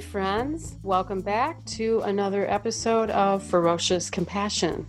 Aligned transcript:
Friends, 0.00 0.76
welcome 0.84 1.20
back 1.20 1.64
to 1.64 2.00
another 2.00 2.48
episode 2.48 3.10
of 3.10 3.42
Ferocious 3.42 4.08
Compassion. 4.08 4.86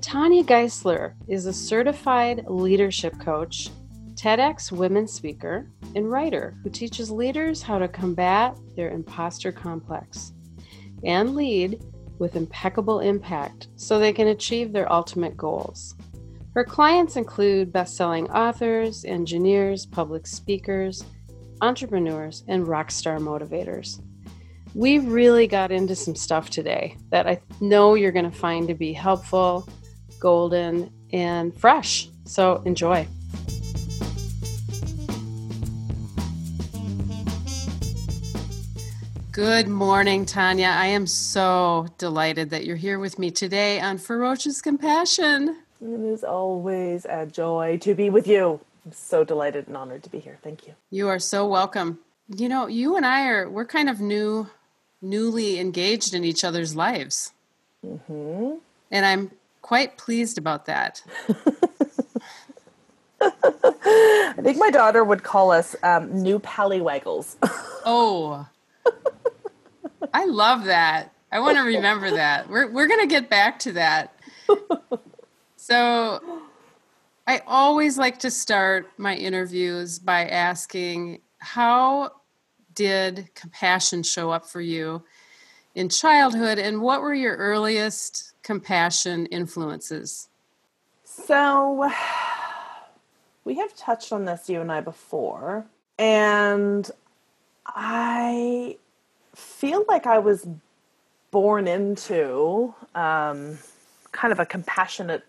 Tanya 0.00 0.44
Geisler 0.44 1.14
is 1.26 1.46
a 1.46 1.52
certified 1.52 2.44
leadership 2.46 3.18
coach, 3.18 3.68
TEDx 4.14 4.70
women 4.70 5.08
speaker, 5.08 5.70
and 5.96 6.10
writer 6.10 6.56
who 6.62 6.70
teaches 6.70 7.10
leaders 7.10 7.62
how 7.62 7.78
to 7.78 7.88
combat 7.88 8.56
their 8.76 8.90
imposter 8.90 9.50
complex 9.50 10.32
and 11.02 11.34
lead 11.34 11.82
with 12.18 12.36
impeccable 12.36 13.00
impact 13.00 13.68
so 13.74 13.98
they 13.98 14.12
can 14.12 14.28
achieve 14.28 14.72
their 14.72 14.90
ultimate 14.90 15.36
goals. 15.36 15.96
Her 16.54 16.64
clients 16.64 17.16
include 17.16 17.72
best 17.72 17.96
selling 17.96 18.30
authors, 18.30 19.04
engineers, 19.04 19.84
public 19.84 20.26
speakers, 20.26 21.04
entrepreneurs, 21.60 22.44
and 22.48 22.66
rock 22.66 22.90
star 22.90 23.18
motivators. 23.18 24.00
We 24.74 24.98
really 24.98 25.46
got 25.46 25.72
into 25.72 25.94
some 25.94 26.14
stuff 26.14 26.50
today 26.50 26.96
that 27.10 27.26
I 27.26 27.40
know 27.60 27.94
you're 27.94 28.12
going 28.12 28.30
to 28.30 28.36
find 28.36 28.68
to 28.68 28.74
be 28.74 28.92
helpful 28.92 29.66
golden, 30.18 30.92
and 31.12 31.54
fresh. 31.56 32.08
So 32.24 32.62
enjoy. 32.64 33.06
Good 39.32 39.68
morning, 39.68 40.24
Tanya. 40.24 40.68
I 40.68 40.86
am 40.86 41.06
so 41.06 41.86
delighted 41.98 42.50
that 42.50 42.64
you're 42.64 42.76
here 42.76 42.98
with 42.98 43.18
me 43.18 43.30
today 43.30 43.80
on 43.80 43.98
Ferocious 43.98 44.62
Compassion. 44.62 45.58
It 45.80 46.00
is 46.00 46.24
always 46.24 47.04
a 47.04 47.26
joy 47.26 47.78
to 47.82 47.94
be 47.94 48.08
with 48.08 48.26
you. 48.26 48.60
I'm 48.86 48.92
so 48.92 49.24
delighted 49.24 49.66
and 49.66 49.76
honored 49.76 50.04
to 50.04 50.10
be 50.10 50.20
here. 50.20 50.38
Thank 50.42 50.68
you. 50.68 50.74
You 50.90 51.08
are 51.08 51.18
so 51.18 51.44
welcome. 51.44 51.98
You 52.28 52.48
know, 52.48 52.68
you 52.68 52.96
and 52.96 53.04
I 53.04 53.26
are 53.26 53.50
we're 53.50 53.66
kind 53.66 53.90
of 53.90 54.00
new 54.00 54.48
newly 55.02 55.58
engaged 55.58 56.14
in 56.14 56.22
each 56.22 56.44
other's 56.44 56.76
lives. 56.76 57.32
Mm-hmm. 57.84 58.58
And 58.92 59.04
I'm 59.04 59.32
quite 59.60 59.98
pleased 59.98 60.38
about 60.38 60.66
that. 60.66 61.02
I 63.20 64.40
think 64.40 64.58
my 64.58 64.70
daughter 64.70 65.02
would 65.02 65.24
call 65.24 65.50
us 65.50 65.74
um, 65.82 66.22
new 66.22 66.38
pallywaggles. 66.38 67.34
oh, 67.84 68.46
I 70.14 70.26
love 70.26 70.66
that. 70.66 71.12
I 71.32 71.40
want 71.40 71.56
to 71.56 71.62
remember 71.62 72.12
that. 72.12 72.48
We're 72.48 72.70
we're 72.70 72.86
gonna 72.86 73.08
get 73.08 73.28
back 73.28 73.58
to 73.60 73.72
that. 73.72 74.14
So, 75.68 76.42
I 77.26 77.42
always 77.46 77.98
like 77.98 78.18
to 78.20 78.30
start 78.30 78.90
my 78.98 79.14
interviews 79.16 79.98
by 79.98 80.26
asking, 80.26 81.22
"How 81.38 82.12
did 82.74 83.34
compassion 83.34 84.02
show 84.02 84.30
up 84.30 84.46
for 84.46 84.60
you 84.60 85.02
in 85.74 85.88
childhood, 85.88 86.58
and 86.58 86.80
what 86.80 87.02
were 87.02 87.14
your 87.14 87.36
earliest 87.36 88.32
compassion 88.42 89.26
influences? 89.26 90.28
So, 91.04 91.90
we 93.44 93.54
have 93.56 93.74
touched 93.76 94.12
on 94.12 94.24
this, 94.24 94.48
you 94.48 94.60
and 94.60 94.70
I, 94.70 94.80
before. 94.80 95.66
And 95.98 96.90
I 97.66 98.76
feel 99.34 99.84
like 99.88 100.06
I 100.06 100.18
was 100.18 100.46
born 101.30 101.66
into 101.66 102.74
um, 102.94 103.58
kind 104.12 104.32
of 104.32 104.40
a 104.40 104.46
compassionate 104.46 105.24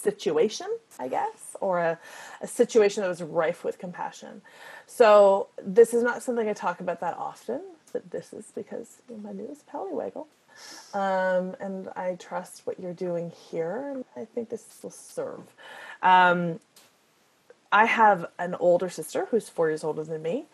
situation, 0.00 0.66
I 0.98 1.08
guess, 1.08 1.56
or 1.60 1.78
a, 1.80 1.98
a 2.40 2.46
situation 2.46 3.02
that 3.02 3.08
was 3.08 3.22
rife 3.22 3.64
with 3.64 3.78
compassion. 3.78 4.42
So, 4.86 5.48
this 5.62 5.94
is 5.94 6.02
not 6.02 6.22
something 6.22 6.48
I 6.48 6.52
talk 6.52 6.80
about 6.80 7.00
that 7.00 7.16
often, 7.16 7.60
but 7.92 8.10
this 8.10 8.32
is 8.32 8.52
because 8.54 9.00
my 9.22 9.32
newest 9.32 9.66
Pallywaggle. 9.68 10.26
Um, 10.92 11.56
and 11.60 11.88
I 11.96 12.16
trust 12.18 12.62
what 12.66 12.80
you're 12.80 12.92
doing 12.92 13.32
here, 13.50 13.92
and 13.92 14.04
I 14.16 14.24
think 14.24 14.48
this 14.48 14.64
will 14.82 14.90
serve. 14.90 15.42
Um, 16.02 16.60
I 17.72 17.84
have 17.84 18.26
an 18.38 18.56
older 18.56 18.88
sister 18.88 19.28
who's 19.30 19.48
four 19.48 19.68
years 19.68 19.84
older 19.84 20.02
than 20.02 20.22
me, 20.22 20.46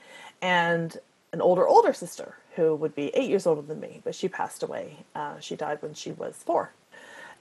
and 0.43 0.97
an 1.33 1.41
older, 1.41 1.67
older 1.67 1.93
sister 1.93 2.37
who 2.57 2.75
would 2.75 2.95
be 2.95 3.15
eight 3.15 3.29
years 3.29 3.47
older 3.47 3.63
than 3.63 3.81
me, 3.81 4.01
but 4.05 4.15
she 4.15 4.29
passed 4.29 4.63
away. 4.63 4.99
Uh, 5.15 5.39
she 5.41 5.57
died 5.57 5.81
when 5.81 5.95
she 5.95 6.13
was 6.13 6.37
four. 6.37 6.73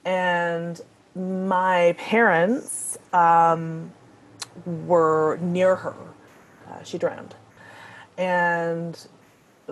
And 0.04 0.80
my 1.16 1.94
parents 1.98 2.98
um, 3.12 3.90
were 4.64 5.38
near 5.40 5.76
her. 5.76 5.94
Uh, 6.68 6.82
she 6.82 6.98
drowned. 6.98 7.34
And 8.18 8.98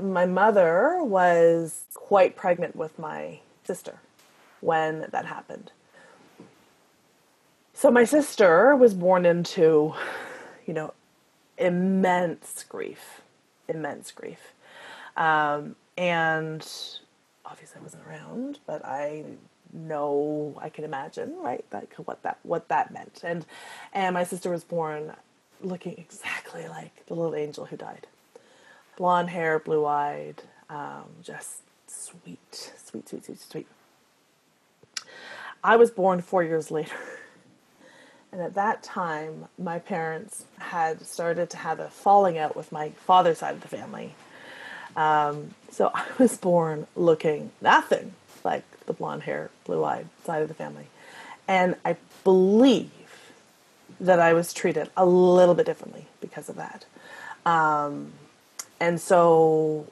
my 0.01 0.27
mother 0.27 1.03
was 1.03 1.85
quite 1.95 2.37
pregnant 2.37 2.77
with 2.77 2.99
my 2.99 3.41
sister 3.65 4.01
when 4.61 5.07
that 5.11 5.27
happened. 5.27 5.71
So 7.75 7.91
my 7.91 8.05
sister 8.05 8.75
was 8.77 8.95
born 8.95 9.27
into, 9.27 9.95
you 10.67 10.73
know, 10.75 10.95
immense 11.59 12.65
grief, 12.69 13.21
immense 13.69 14.11
grief. 14.11 14.53
Um, 15.17 15.77
and 15.97 16.67
obviously 17.45 17.81
I 17.81 17.83
wasn't 17.83 18.07
around, 18.07 18.59
but 18.67 18.85
I 18.85 19.25
know 19.75 20.59
I 20.61 20.71
can 20.71 20.85
imagine, 20.85 21.35
right, 21.41 21.65
like 21.73 21.95
what 21.97 22.23
that 22.23 22.39
what 22.43 22.69
that 22.69 22.93
meant. 22.93 23.21
And 23.25 23.45
and 23.93 24.15
my 24.15 24.25
sister 24.25 24.51
was 24.51 24.65
born 24.65 25.13
looking 25.61 25.95
exactly 25.99 26.69
like 26.69 27.07
the 27.07 27.15
little 27.15 27.35
angel 27.35 27.67
who 27.67 27.77
died 27.77 28.07
blonde 28.97 29.31
hair, 29.31 29.59
blue 29.59 29.85
eyed, 29.87 30.43
um, 30.71 31.05
just 31.23 31.61
sweet, 31.87 32.73
sweet, 32.77 33.09
sweet, 33.09 33.25
sweet, 33.25 33.41
sweet. 33.41 33.67
I 35.63 35.77
was 35.77 35.91
born 35.91 36.21
four 36.21 36.43
years 36.43 36.71
later. 36.71 36.95
And 38.33 38.43
at 38.43 38.55
that 38.55 38.83
time, 38.83 39.47
my 39.57 39.79
parents 39.79 40.45
had 40.59 41.07
started 41.07 41.51
to 41.51 41.57
have 41.57 41.79
a 41.79 41.89
falling 41.89 42.37
out 42.37 42.57
with 42.57 42.73
my 42.73 42.91
father's 42.91 43.39
side 43.39 43.55
of 43.55 43.61
the 43.61 43.69
family. 43.69 44.17
Um, 44.97 45.55
so 45.71 45.93
I 45.95 46.05
was 46.19 46.37
born 46.37 46.89
looking 46.97 47.53
nothing 47.61 48.13
like 48.43 48.65
the 48.87 48.93
blonde 48.93 49.23
hair, 49.23 49.51
blue 49.65 49.85
eyed 49.85 50.09
side 50.25 50.43
of 50.43 50.49
the 50.49 50.55
family. 50.55 50.87
And 51.47 51.77
I 51.85 51.97
believe 52.23 52.91
that 54.01 54.19
I 54.19 54.33
was 54.33 54.53
treated 54.53 54.91
a 54.97 55.07
little 55.07 55.55
bit 55.55 55.67
differently 55.67 56.07
because 56.21 56.49
of 56.49 56.57
that. 56.57 56.87
Um, 57.47 58.13
and 58.81 59.01
so 59.01 59.87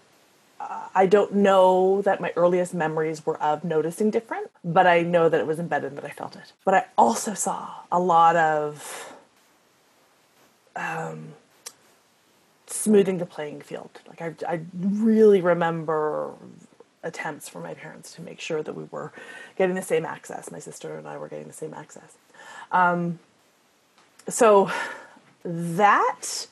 uh, 0.60 0.88
I 0.94 1.06
don't 1.06 1.34
know 1.34 2.02
that 2.02 2.20
my 2.20 2.32
earliest 2.36 2.74
memories 2.74 3.24
were 3.24 3.40
of 3.42 3.64
noticing 3.64 4.10
different, 4.10 4.50
but 4.64 4.86
I 4.86 5.02
know 5.02 5.28
that 5.28 5.40
it 5.40 5.46
was 5.46 5.58
embedded 5.58 5.96
that 5.96 6.04
I 6.04 6.10
felt 6.10 6.36
it. 6.36 6.52
But 6.64 6.74
I 6.74 6.86
also 6.96 7.34
saw 7.34 7.70
a 7.90 8.00
lot 8.00 8.36
of 8.36 9.14
um, 10.76 11.34
smoothing 12.66 13.18
the 13.18 13.26
playing 13.26 13.60
field. 13.60 13.90
Like 14.08 14.22
I, 14.22 14.34
I 14.48 14.60
really 14.78 15.40
remember 15.40 16.32
attempts 17.02 17.48
for 17.48 17.60
my 17.60 17.74
parents 17.74 18.14
to 18.14 18.22
make 18.22 18.40
sure 18.40 18.62
that 18.62 18.74
we 18.74 18.84
were 18.90 19.12
getting 19.56 19.74
the 19.74 19.82
same 19.82 20.04
access. 20.04 20.50
My 20.50 20.58
sister 20.58 20.96
and 20.96 21.06
I 21.06 21.18
were 21.18 21.28
getting 21.28 21.46
the 21.46 21.52
same 21.52 21.74
access. 21.74 22.16
Um, 22.70 23.18
so 24.28 24.70
that 25.44 26.46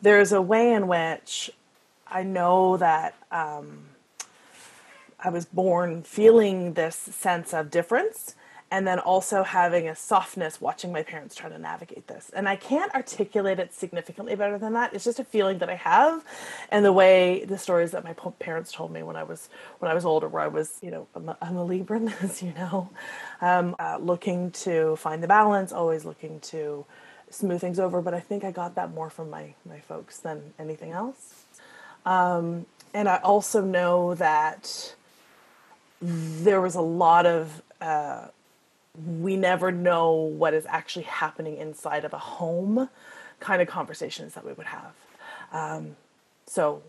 there's 0.00 0.32
a 0.32 0.40
way 0.40 0.72
in 0.72 0.88
which 0.88 1.50
I 2.06 2.22
know 2.22 2.76
that 2.78 3.14
um, 3.30 3.84
I 5.22 5.28
was 5.28 5.44
born 5.44 6.02
feeling 6.02 6.72
this 6.74 6.96
sense 6.96 7.52
of 7.52 7.70
difference 7.70 8.34
and 8.70 8.86
then 8.86 9.00
also 9.00 9.42
having 9.42 9.88
a 9.88 9.96
softness 9.96 10.60
watching 10.60 10.92
my 10.92 11.02
parents 11.02 11.34
try 11.34 11.48
to 11.48 11.58
navigate 11.58 12.06
this. 12.06 12.30
And 12.34 12.48
I 12.48 12.54
can't 12.54 12.94
articulate 12.94 13.58
it 13.58 13.74
significantly 13.74 14.36
better 14.36 14.58
than 14.58 14.74
that. 14.74 14.94
It's 14.94 15.04
just 15.04 15.18
a 15.18 15.24
feeling 15.24 15.58
that 15.58 15.68
I 15.68 15.74
have 15.74 16.24
and 16.70 16.84
the 16.84 16.92
way 16.92 17.44
the 17.44 17.58
stories 17.58 17.90
that 17.90 18.04
my 18.04 18.14
parents 18.38 18.70
told 18.70 18.92
me 18.92 19.02
when 19.02 19.16
I 19.16 19.24
was 19.24 19.48
when 19.80 19.90
I 19.90 19.94
was 19.94 20.04
older 20.04 20.28
where 20.28 20.42
I 20.42 20.48
was, 20.48 20.78
you 20.82 20.90
know, 20.90 21.08
I'm 21.14 21.28
a, 21.28 21.36
I'm 21.42 21.56
a 21.56 21.66
Libran, 21.66 22.12
as 22.22 22.42
you 22.44 22.52
know, 22.52 22.90
um, 23.40 23.74
uh, 23.78 23.98
looking 24.00 24.52
to 24.52 24.94
find 24.96 25.22
the 25.22 25.28
balance, 25.28 25.72
always 25.72 26.04
looking 26.04 26.38
to 26.40 26.84
smooth 27.30 27.60
things 27.60 27.78
over, 27.78 28.00
but 28.00 28.14
I 28.14 28.20
think 28.20 28.44
I 28.44 28.50
got 28.50 28.76
that 28.76 28.92
more 28.92 29.10
from 29.10 29.30
my 29.30 29.54
my 29.68 29.80
folks 29.80 30.18
than 30.18 30.54
anything 30.58 30.92
else. 30.92 31.44
Um, 32.06 32.66
and 32.94 33.08
I 33.08 33.16
also 33.18 33.62
know 33.62 34.14
that 34.14 34.94
there 36.00 36.60
was 36.60 36.74
a 36.74 36.80
lot 36.80 37.26
of 37.26 37.62
uh, 37.80 38.28
we 39.18 39.36
never 39.36 39.70
know 39.70 40.12
what 40.12 40.54
is 40.54 40.66
actually 40.66 41.04
happening 41.04 41.56
inside 41.56 42.04
of 42.04 42.12
a 42.12 42.18
home 42.18 42.88
kind 43.38 43.62
of 43.62 43.68
conversations 43.68 44.34
that 44.34 44.44
we 44.44 44.52
would 44.52 44.66
have. 44.66 44.92
Um, 45.52 45.96
so 46.46 46.82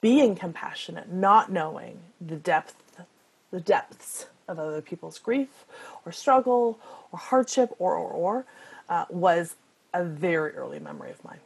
being 0.00 0.34
compassionate, 0.34 1.12
not 1.12 1.50
knowing 1.50 1.98
the 2.20 2.36
depth, 2.36 3.02
the 3.50 3.60
depths 3.60 4.26
of 4.48 4.58
other 4.58 4.80
people's 4.80 5.18
grief 5.18 5.66
or 6.04 6.12
struggle 6.12 6.78
or 7.12 7.18
hardship 7.18 7.74
or 7.78 7.94
or 7.94 8.10
or 8.10 8.46
uh, 8.88 9.04
was 9.10 9.56
a 9.92 10.04
very 10.04 10.52
early 10.52 10.78
memory 10.78 11.10
of 11.10 11.22
mine. 11.24 11.40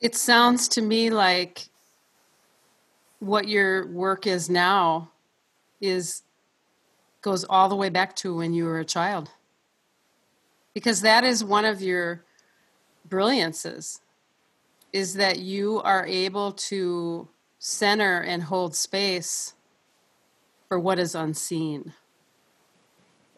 It 0.00 0.14
sounds 0.14 0.68
to 0.68 0.82
me 0.82 1.10
like 1.10 1.68
what 3.20 3.48
your 3.48 3.86
work 3.88 4.26
is 4.26 4.48
now 4.48 5.10
is 5.80 6.22
goes 7.22 7.44
all 7.44 7.68
the 7.68 7.76
way 7.76 7.88
back 7.88 8.14
to 8.16 8.36
when 8.36 8.52
you 8.52 8.64
were 8.64 8.78
a 8.78 8.84
child. 8.84 9.30
Because 10.74 11.00
that 11.00 11.24
is 11.24 11.42
one 11.42 11.64
of 11.64 11.82
your 11.82 12.22
brilliances 13.08 14.00
is 14.92 15.14
that 15.14 15.38
you 15.38 15.80
are 15.82 16.06
able 16.06 16.52
to 16.52 17.28
center 17.58 18.20
and 18.20 18.42
hold 18.42 18.74
space 18.74 19.54
for 20.68 20.78
what 20.78 20.98
is 20.98 21.14
unseen. 21.14 21.92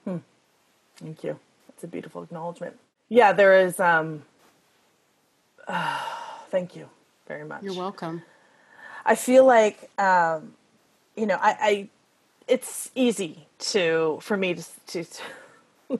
Hmm. 0.05 0.19
Thank 0.97 1.25
you. 1.25 1.39
That's 1.69 1.85
a 1.85 1.89
beautiful 1.89 2.23
acknowledgement. 2.23 2.79
Yeah, 3.09 3.33
there 3.33 3.59
is 3.59 3.81
um 3.81 4.23
uh, 5.67 6.05
thank 6.51 6.77
you 6.77 6.89
very 7.27 7.45
much. 7.45 7.63
You're 7.63 7.75
welcome. 7.75 8.23
I 9.05 9.15
feel 9.15 9.45
like 9.45 9.91
um 9.99 10.55
you 11.17 11.27
know, 11.27 11.39
I, 11.41 11.57
I 11.61 11.89
it's 12.47 12.91
easy 12.95 13.47
to 13.61 14.19
for 14.21 14.37
me 14.37 14.55
to 14.55 14.65
to, 14.89 15.05
to 15.05 15.23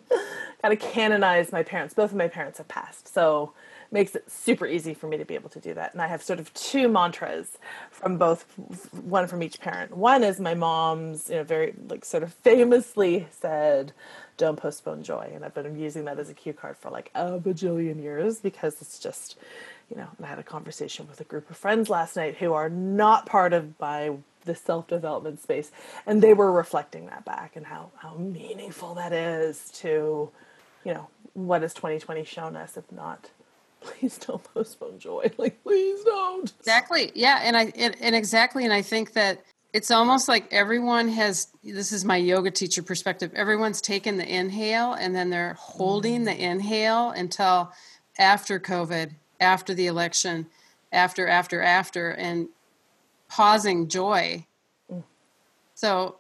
kind 0.63 0.75
of 0.75 0.81
canonize 0.81 1.53
my 1.53 1.63
parents. 1.63 1.95
Both 1.95 2.11
of 2.11 2.17
my 2.17 2.29
parents 2.29 2.59
have 2.59 2.69
passed. 2.69 3.13
So 3.13 3.53
makes 3.93 4.15
it 4.15 4.31
super 4.31 4.67
easy 4.67 4.95
for 4.95 5.09
me 5.09 5.17
to 5.17 5.25
be 5.25 5.35
able 5.35 5.49
to 5.51 5.61
do 5.61 5.75
that. 5.75 5.93
And 5.93 6.03
I 6.03 6.07
have 6.07 6.23
sort 6.23 6.39
of 6.39 6.53
two 6.55 6.89
mantras 6.89 7.59
from 7.91 8.19
both, 8.19 8.45
one 9.03 9.27
from 9.27 9.43
each 9.43 9.61
parent. 9.61 9.97
One 9.97 10.23
is 10.23 10.39
my 10.39 10.55
mom's, 10.55 11.29
you 11.29 11.37
know, 11.37 11.45
very 11.45 11.75
like 11.89 12.05
sort 12.05 12.23
of 12.23 12.33
famously 12.33 13.27
said, 13.31 13.93
"Don't 14.37 14.57
postpone 14.57 15.03
joy," 15.03 15.33
and 15.35 15.45
I've 15.45 15.55
been 15.55 15.79
using 15.79 16.05
that 16.05 16.19
as 16.19 16.31
a 16.31 16.35
cue 16.35 16.53
card 16.53 16.77
for 16.77 16.91
like 16.91 17.11
a 17.15 17.39
bajillion 17.39 18.01
years 18.01 18.39
because 18.41 18.81
it's 18.81 18.99
just, 18.99 19.37
you 19.91 19.97
know. 19.97 20.09
I 20.23 20.27
had 20.27 20.39
a 20.39 20.45
conversation 20.45 21.09
with 21.09 21.21
a 21.21 21.25
group 21.25 21.51
of 21.51 21.57
friends 21.57 21.91
last 21.91 22.17
night 22.17 22.37
who 22.37 22.53
are 22.53 22.69
not 22.69 23.27
part 23.27 23.53
of 23.53 23.79
my 23.81 24.13
the 24.45 24.55
self 24.55 24.87
development 24.89 25.41
space, 25.41 25.71
and 26.07 26.23
they 26.23 26.35
were 26.35 26.53
reflecting 26.53 27.07
that 27.07 27.25
back 27.25 27.57
and 27.57 27.67
how 27.67 27.91
how 27.97 28.15
meaningful 28.15 28.95
that 28.95 29.13
is 29.13 29.71
to, 29.77 30.31
you 30.85 30.95
know, 30.95 31.09
what 31.35 31.63
has 31.63 31.75
2020 31.75 32.25
shown 32.25 32.57
us 32.57 32.77
if 32.77 32.91
not 32.91 33.31
please 33.81 34.19
don't 34.19 34.43
postpone 34.55 34.99
joy. 34.99 35.31
Like, 35.39 35.63
please 35.63 36.05
don't. 36.05 36.53
Exactly. 36.59 37.13
Yeah. 37.15 37.41
And 37.43 37.57
I, 37.57 37.73
and, 37.77 37.97
and 38.01 38.15
exactly. 38.15 38.65
And 38.65 38.73
I 38.73 38.83
think 38.83 39.15
that 39.15 39.43
it's 39.73 39.91
almost 39.91 40.29
like 40.29 40.53
everyone 40.53 41.09
has, 41.09 41.49
this 41.65 41.93
is 41.93 42.05
my 42.05 42.17
yoga 42.17 42.51
teacher 42.51 42.83
perspective. 42.83 43.33
Everyone's 43.35 43.81
taken 43.81 44.19
the 44.19 44.29
inhale 44.29 44.95
and 44.95 45.15
then 45.15 45.31
they're 45.31 45.55
holding 45.55 46.25
the 46.25 46.37
inhale 46.37 47.11
until 47.11 47.73
after 48.19 48.61
COVID, 48.61 49.13
after 49.41 49.73
the 49.73 49.87
election, 49.87 50.47
after, 50.93 51.27
after, 51.27 51.63
after, 51.63 52.11
and 52.11 52.49
pausing 53.31 53.89
joy. 53.89 54.45
So 55.75 56.17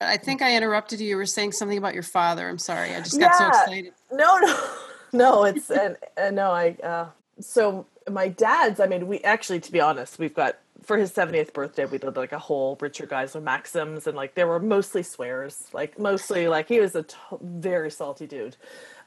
I 0.00 0.16
think 0.16 0.42
I 0.42 0.54
interrupted 0.54 1.00
you. 1.00 1.08
You 1.08 1.16
were 1.16 1.26
saying 1.26 1.52
something 1.52 1.78
about 1.78 1.94
your 1.94 2.02
father. 2.04 2.48
I'm 2.48 2.58
sorry. 2.58 2.94
I 2.94 3.00
just 3.00 3.18
got 3.18 3.32
yeah. 3.32 3.38
so 3.38 3.48
excited. 3.48 3.92
No, 4.12 4.38
no. 4.38 4.68
no, 5.12 5.44
it's 5.44 5.70
and, 5.70 5.96
and 6.16 6.36
no, 6.36 6.52
I. 6.52 6.76
Uh, 6.82 7.06
so 7.40 7.86
my 8.08 8.28
dad's. 8.28 8.78
I 8.78 8.86
mean, 8.86 9.08
we 9.08 9.20
actually, 9.20 9.60
to 9.60 9.72
be 9.72 9.80
honest, 9.80 10.18
we've 10.18 10.34
got 10.34 10.58
for 10.84 10.96
his 10.96 11.12
70th 11.12 11.52
birthday, 11.52 11.84
we 11.84 11.98
did 11.98 12.16
like 12.16 12.32
a 12.32 12.38
whole 12.38 12.76
Richard 12.80 13.08
Geisler 13.08 13.42
Maxims, 13.42 14.06
and 14.06 14.16
like 14.16 14.34
there 14.34 14.46
were 14.46 14.60
mostly 14.60 15.02
swears, 15.02 15.64
like 15.72 15.98
mostly 15.98 16.48
like 16.48 16.68
he 16.68 16.80
was 16.80 16.94
a 16.94 17.04
t- 17.04 17.16
very 17.40 17.90
salty 17.90 18.26
dude. 18.26 18.56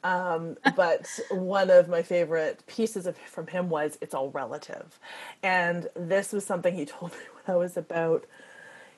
Um, 0.05 0.57
but 0.75 1.07
one 1.31 1.71
of 1.71 1.89
my 1.89 2.03
favorite 2.03 2.63
pieces 2.67 3.07
of 3.07 3.17
from 3.17 3.47
him 3.47 3.69
was 3.69 3.97
"It's 4.01 4.13
all 4.13 4.29
relative," 4.29 4.99
and 5.41 5.87
this 5.95 6.31
was 6.31 6.45
something 6.45 6.75
he 6.75 6.85
told 6.97 7.11
me 7.13 7.17
when 7.33 7.55
I 7.55 7.57
was 7.57 7.75
about, 7.75 8.25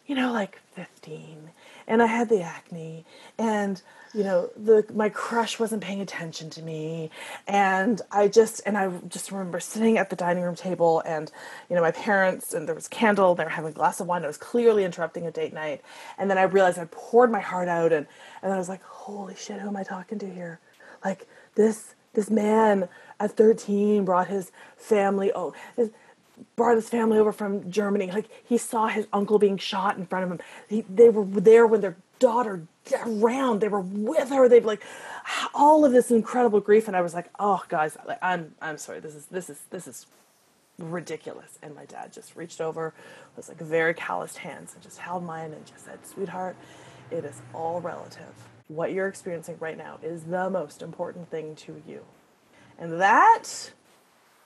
you 0.05 0.15
know, 0.15 0.33
like 0.33 0.59
15, 0.73 1.51
and 1.87 2.03
I 2.03 2.07
had 2.07 2.27
the 2.27 2.41
acne, 2.41 3.05
and 3.37 3.81
you 4.13 4.23
know 4.25 4.49
the 4.57 4.85
my 4.93 5.07
crush 5.09 5.59
wasn't 5.59 5.81
paying 5.81 6.01
attention 6.01 6.49
to 6.51 6.61
me. 6.61 7.09
And 7.47 8.01
i 8.11 8.27
just 8.27 8.61
and 8.65 8.77
i 8.77 8.89
just 9.07 9.31
remember 9.31 9.59
sitting 9.61 9.97
at 9.97 10.09
the 10.09 10.15
dining 10.15 10.43
room 10.43 10.55
table 10.55 11.01
and 11.05 11.31
you 11.69 11.75
know 11.75 11.81
my 11.81 11.91
parents 11.91 12.53
and 12.53 12.67
there 12.67 12.75
was 12.75 12.87
candle 12.87 13.35
they 13.35 13.43
were 13.43 13.49
having 13.49 13.71
a 13.71 13.73
glass 13.73 13.99
of 13.99 14.07
wine 14.07 14.23
i 14.23 14.27
was 14.27 14.37
clearly 14.37 14.83
interrupting 14.83 15.25
a 15.27 15.31
date 15.31 15.53
night. 15.53 15.81
And 16.17 16.29
then 16.29 16.37
i 16.37 16.43
realized 16.43 16.79
i 16.79 16.85
poured 16.91 17.31
my 17.31 17.39
heart 17.41 17.67
out 17.67 17.91
and 17.93 18.07
and 18.41 18.53
i 18.53 18.57
was 18.57 18.69
like 18.69 18.83
holy 18.83 19.35
shit 19.35 19.59
who 19.61 19.67
am 19.67 19.77
i 19.77 19.83
talking 19.83 20.19
to 20.19 20.29
here 20.29 20.59
like 21.03 21.27
this 21.55 21.95
this 22.13 22.29
man 22.29 22.89
at 23.19 23.31
13 23.31 24.05
brought 24.05 24.27
his 24.27 24.51
family 24.77 25.31
oh 25.33 25.53
his, 25.75 25.91
brought 26.55 26.75
his 26.75 26.89
family 26.89 27.17
over 27.17 27.31
from 27.31 27.69
Germany. 27.69 28.11
Like 28.11 28.29
he 28.43 28.57
saw 28.57 28.87
his 28.87 29.07
uncle 29.13 29.39
being 29.39 29.57
shot 29.57 29.97
in 29.97 30.05
front 30.05 30.25
of 30.25 30.31
him. 30.31 30.39
He, 30.67 30.81
they 30.81 31.09
were 31.09 31.25
there 31.25 31.65
when 31.65 31.81
their 31.81 31.97
daughter 32.19 32.67
around. 33.05 33.59
They 33.59 33.67
were 33.67 33.81
with 33.81 34.29
her. 34.29 34.47
They've 34.47 34.65
like 34.65 34.83
all 35.53 35.85
of 35.85 35.91
this 35.91 36.11
incredible 36.11 36.59
grief, 36.59 36.87
and 36.87 36.95
I 36.95 37.01
was 37.01 37.13
like, 37.13 37.29
"Oh, 37.39 37.63
guys, 37.67 37.97
I'm 38.21 38.55
I'm 38.61 38.77
sorry. 38.77 38.99
This 38.99 39.15
is 39.15 39.25
this 39.27 39.49
is 39.49 39.59
this 39.69 39.87
is 39.87 40.05
ridiculous." 40.77 41.57
And 41.61 41.75
my 41.75 41.85
dad 41.85 42.13
just 42.13 42.35
reached 42.35 42.61
over 42.61 42.93
with 43.35 43.49
like 43.49 43.59
very 43.59 43.93
calloused 43.93 44.37
hands 44.37 44.73
and 44.73 44.83
just 44.83 44.99
held 44.99 45.23
mine 45.23 45.53
and 45.53 45.65
just 45.65 45.85
said, 45.85 45.99
"Sweetheart, 46.05 46.55
it 47.11 47.25
is 47.25 47.41
all 47.53 47.81
relative. 47.81 48.33
What 48.67 48.91
you're 48.91 49.07
experiencing 49.07 49.57
right 49.59 49.77
now 49.77 49.99
is 50.01 50.23
the 50.23 50.49
most 50.49 50.81
important 50.81 51.29
thing 51.29 51.55
to 51.55 51.81
you," 51.87 52.05
and 52.77 52.99
that 53.01 53.71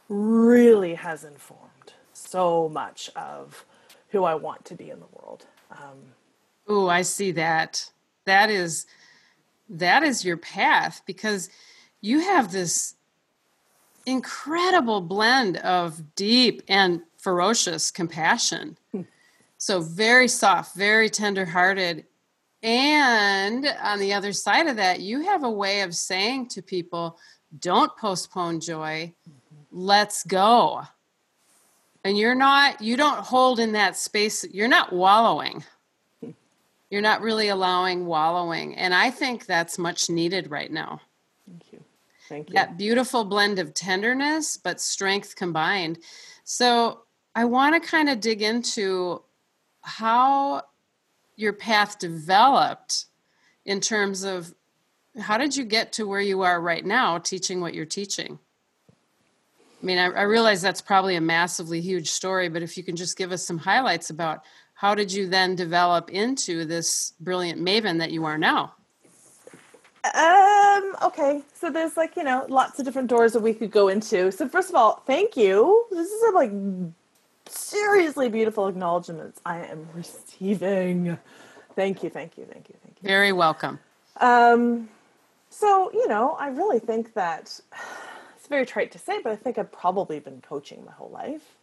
really 0.10 0.96
has 0.96 1.24
informed 1.24 1.94
so 2.14 2.70
much 2.70 3.10
of 3.16 3.66
who 4.10 4.24
I 4.24 4.36
want 4.36 4.66
to 4.66 4.76
be 4.76 4.90
in 4.90 5.00
the 5.00 5.08
world. 5.14 5.46
Um, 5.72 6.14
oh, 6.68 6.88
I 6.88 7.02
see 7.02 7.32
that 7.32 7.92
that 8.26 8.50
is 8.50 8.86
that 9.70 10.04
is 10.04 10.26
your 10.26 10.38
path 10.38 11.02
because 11.06 11.50
you 12.02 12.20
have 12.20 12.52
this 12.52 12.96
incredible 14.06 15.02
blend 15.02 15.58
of 15.58 16.16
deep 16.16 16.62
and 16.68 17.02
ferocious 17.18 17.92
compassion. 17.92 18.78
Hmm. 18.92 19.02
So 19.58 19.80
very 19.80 20.28
soft, 20.28 20.76
very 20.76 21.10
tender-hearted. 21.10 22.06
And 22.64 23.66
on 23.82 24.00
the 24.00 24.14
other 24.14 24.34
side 24.34 24.68
of 24.68 24.76
that, 24.76 25.00
you 25.00 25.22
have 25.22 25.44
a 25.44 25.50
way 25.50 25.82
of 25.82 25.96
saying 25.96 26.50
to 26.50 26.62
people, 26.62 27.18
don't 27.60 27.96
postpone 27.98 28.60
joy. 28.60 29.14
Mm-hmm. 29.28 29.58
Let's 29.72 30.24
go. 30.24 30.84
And 32.04 32.18
you're 32.18 32.36
not 32.36 32.82
you 32.82 32.98
don't 32.98 33.20
hold 33.20 33.60
in 33.60 33.74
that 33.74 33.96
space. 33.96 34.46
You're 34.52 34.68
not 34.68 34.94
wallowing. 34.94 35.64
You're 36.90 37.02
not 37.02 37.22
really 37.22 37.48
allowing 37.48 38.06
wallowing. 38.06 38.76
And 38.76 38.94
I 38.94 39.12
think 39.12 39.46
that's 39.46 39.78
much 39.78 40.10
needed 40.10 40.52
right 40.52 40.72
now. 40.72 41.00
Thank 41.48 41.72
you. 41.72 41.84
Thank 42.28 42.50
you. 42.50 42.54
That 42.56 42.78
beautiful 42.78 43.24
blend 43.24 43.60
of 43.60 43.74
tenderness, 43.74 44.58
but 44.58 44.82
strength 44.82 45.36
combined. 45.36 46.00
So 46.44 47.04
I 47.34 47.46
want 47.46 47.82
to 47.82 47.90
kind 47.90 48.10
of 48.10 48.20
dig 48.20 48.42
into 48.42 49.22
how 49.82 50.64
your 51.42 51.54
path 51.54 52.00
developed 52.00 53.06
in 53.66 53.82
terms 53.82 54.24
of 54.24 54.54
how 55.20 55.38
did 55.38 55.56
you 55.56 55.66
get 55.66 55.94
to 55.94 56.08
where 56.08 56.22
you 56.22 56.44
are 56.44 56.62
right 56.62 56.86
now 56.86 57.18
teaching 57.18 57.60
what 57.60 57.74
you're 57.74 57.86
teaching? 57.86 58.40
I 59.82 59.86
mean, 59.86 59.98
I, 59.98 60.06
I, 60.06 60.22
realize 60.22 60.62
that's 60.62 60.82
probably 60.82 61.16
a 61.16 61.22
massively 61.22 61.82
huge 61.82 62.12
story, 62.12 62.50
but 62.50 62.62
if 62.62 62.78
you 62.78 62.84
can 62.84 62.96
just 62.96 63.18
give 63.18 63.32
us 63.32 63.44
some 63.44 63.58
highlights 63.58 64.12
about 64.12 64.44
how 64.76 64.94
did 64.94 65.12
you 65.12 65.28
then 65.28 65.56
develop 65.56 66.12
into 66.12 66.66
this 66.66 67.14
brilliant 67.20 67.60
maven 67.60 67.98
that 67.98 68.12
you 68.12 68.26
are 68.26 68.38
now? 68.38 68.74
Um, 70.16 70.96
okay. 71.04 71.42
So 71.56 71.72
there's 71.72 71.98
like, 71.98 72.16
you 72.16 72.24
know, 72.24 72.46
lots 72.48 72.80
of 72.80 72.86
different 72.86 73.10
doors 73.10 73.34
that 73.34 73.42
we 73.42 73.54
could 73.54 73.72
go 73.72 73.88
into. 73.88 74.32
So 74.32 74.48
first 74.48 74.70
of 74.70 74.76
all, 74.76 75.04
thank 75.08 75.36
you. 75.36 75.86
This 75.92 76.10
is 76.10 76.24
a 76.24 76.36
like 76.36 76.52
seriously 77.48 78.30
beautiful 78.30 78.68
acknowledgments 78.68 79.40
I 79.46 79.66
am 79.66 79.88
receiving. 79.94 81.18
Thank 81.76 82.04
you, 82.04 82.10
thank 82.10 82.38
you, 82.38 82.46
thank 82.46 82.70
you, 82.70 82.76
thank 82.84 82.98
you. 83.02 83.08
Very 83.08 83.32
welcome. 83.32 83.80
Um 84.20 84.90
so, 85.52 85.92
you 85.94 86.08
know, 86.08 86.38
I 86.40 86.48
really 86.48 86.80
think 86.80 87.14
that 87.14 87.60
it's 88.38 88.48
very 88.48 88.66
trite 88.66 88.92
to 88.94 89.00
say, 89.00 89.22
but 89.22 89.32
I 89.32 89.36
think 89.36 89.58
I've 89.58 89.72
probably 89.72 90.20
been 90.20 90.42
coaching 90.42 90.84
my 90.86 90.94
whole 90.94 91.12
life. 91.12 91.58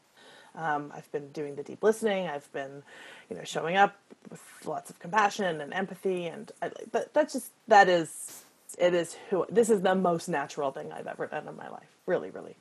Um, 0.54 0.92
I've 0.94 1.10
been 1.10 1.28
doing 1.32 1.54
the 1.56 1.62
deep 1.62 1.82
listening. 1.82 2.28
I've 2.28 2.50
been, 2.52 2.82
you 3.30 3.36
know, 3.36 3.44
showing 3.44 3.76
up 3.76 3.96
with 4.28 4.42
lots 4.66 4.90
of 4.90 4.98
compassion 4.98 5.60
and 5.60 5.72
empathy, 5.72 6.26
and 6.26 6.50
I, 6.60 6.70
but 6.90 7.14
that's 7.14 7.32
just 7.32 7.50
that 7.68 7.88
is 7.88 8.42
it 8.78 8.92
is 8.92 9.16
who 9.30 9.46
this 9.48 9.70
is 9.70 9.82
the 9.82 9.94
most 9.94 10.28
natural 10.28 10.70
thing 10.70 10.92
I've 10.92 11.06
ever 11.06 11.26
done 11.26 11.48
in 11.48 11.56
my 11.56 11.68
life. 11.68 11.88
Really, 12.06 12.30
really. 12.30 12.56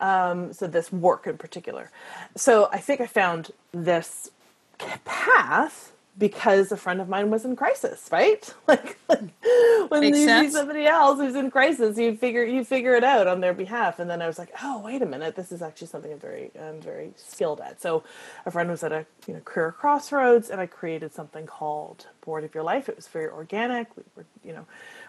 Um, 0.00 0.52
so 0.52 0.66
this 0.66 0.92
work 0.92 1.26
in 1.26 1.38
particular. 1.38 1.90
So 2.36 2.68
I 2.72 2.78
think 2.78 3.00
I 3.00 3.06
found 3.06 3.50
this 3.72 4.30
path 5.04 5.92
because 6.18 6.72
a 6.72 6.76
friend 6.76 7.00
of 7.00 7.08
mine 7.08 7.30
was 7.30 7.44
in 7.44 7.54
crisis, 7.56 8.08
right? 8.10 8.52
Like, 8.68 8.98
like 9.08 9.20
when 9.90 10.00
Makes 10.02 10.18
you 10.18 10.26
sense. 10.26 10.48
see 10.48 10.52
somebody 10.58 10.84
else 10.86 11.18
who's 11.18 11.34
in 11.36 11.50
crisis, 11.50 11.96
you 11.96 12.16
figure 12.16 12.44
you 12.44 12.64
figure 12.64 12.94
it 12.94 13.04
out 13.04 13.26
on 13.26 13.40
their 13.40 13.54
behalf. 13.54 13.98
And 13.98 14.10
then 14.10 14.20
I 14.20 14.26
was 14.26 14.38
like, 14.38 14.50
oh, 14.62 14.80
wait 14.80 15.00
a 15.00 15.06
minute, 15.06 15.36
this 15.36 15.52
is 15.52 15.62
actually 15.62 15.86
something 15.88 16.12
I'm 16.12 16.18
very 16.18 16.50
I'm 16.60 16.80
very 16.80 17.12
skilled 17.16 17.60
at. 17.60 17.80
So 17.80 18.04
a 18.44 18.50
friend 18.50 18.68
was 18.70 18.82
at 18.82 18.92
a 18.92 19.06
you 19.26 19.34
know 19.34 19.40
career 19.40 19.72
crossroads, 19.72 20.50
and 20.50 20.60
I 20.60 20.66
created 20.66 21.14
something 21.14 21.46
called 21.46 22.06
Board 22.22 22.44
of 22.44 22.54
Your 22.54 22.64
Life. 22.64 22.88
It 22.88 22.96
was 22.96 23.08
very 23.08 23.28
organic. 23.28 23.88
We 23.96 24.02
were 24.16 24.26
you 24.44 24.52
know 24.52 24.66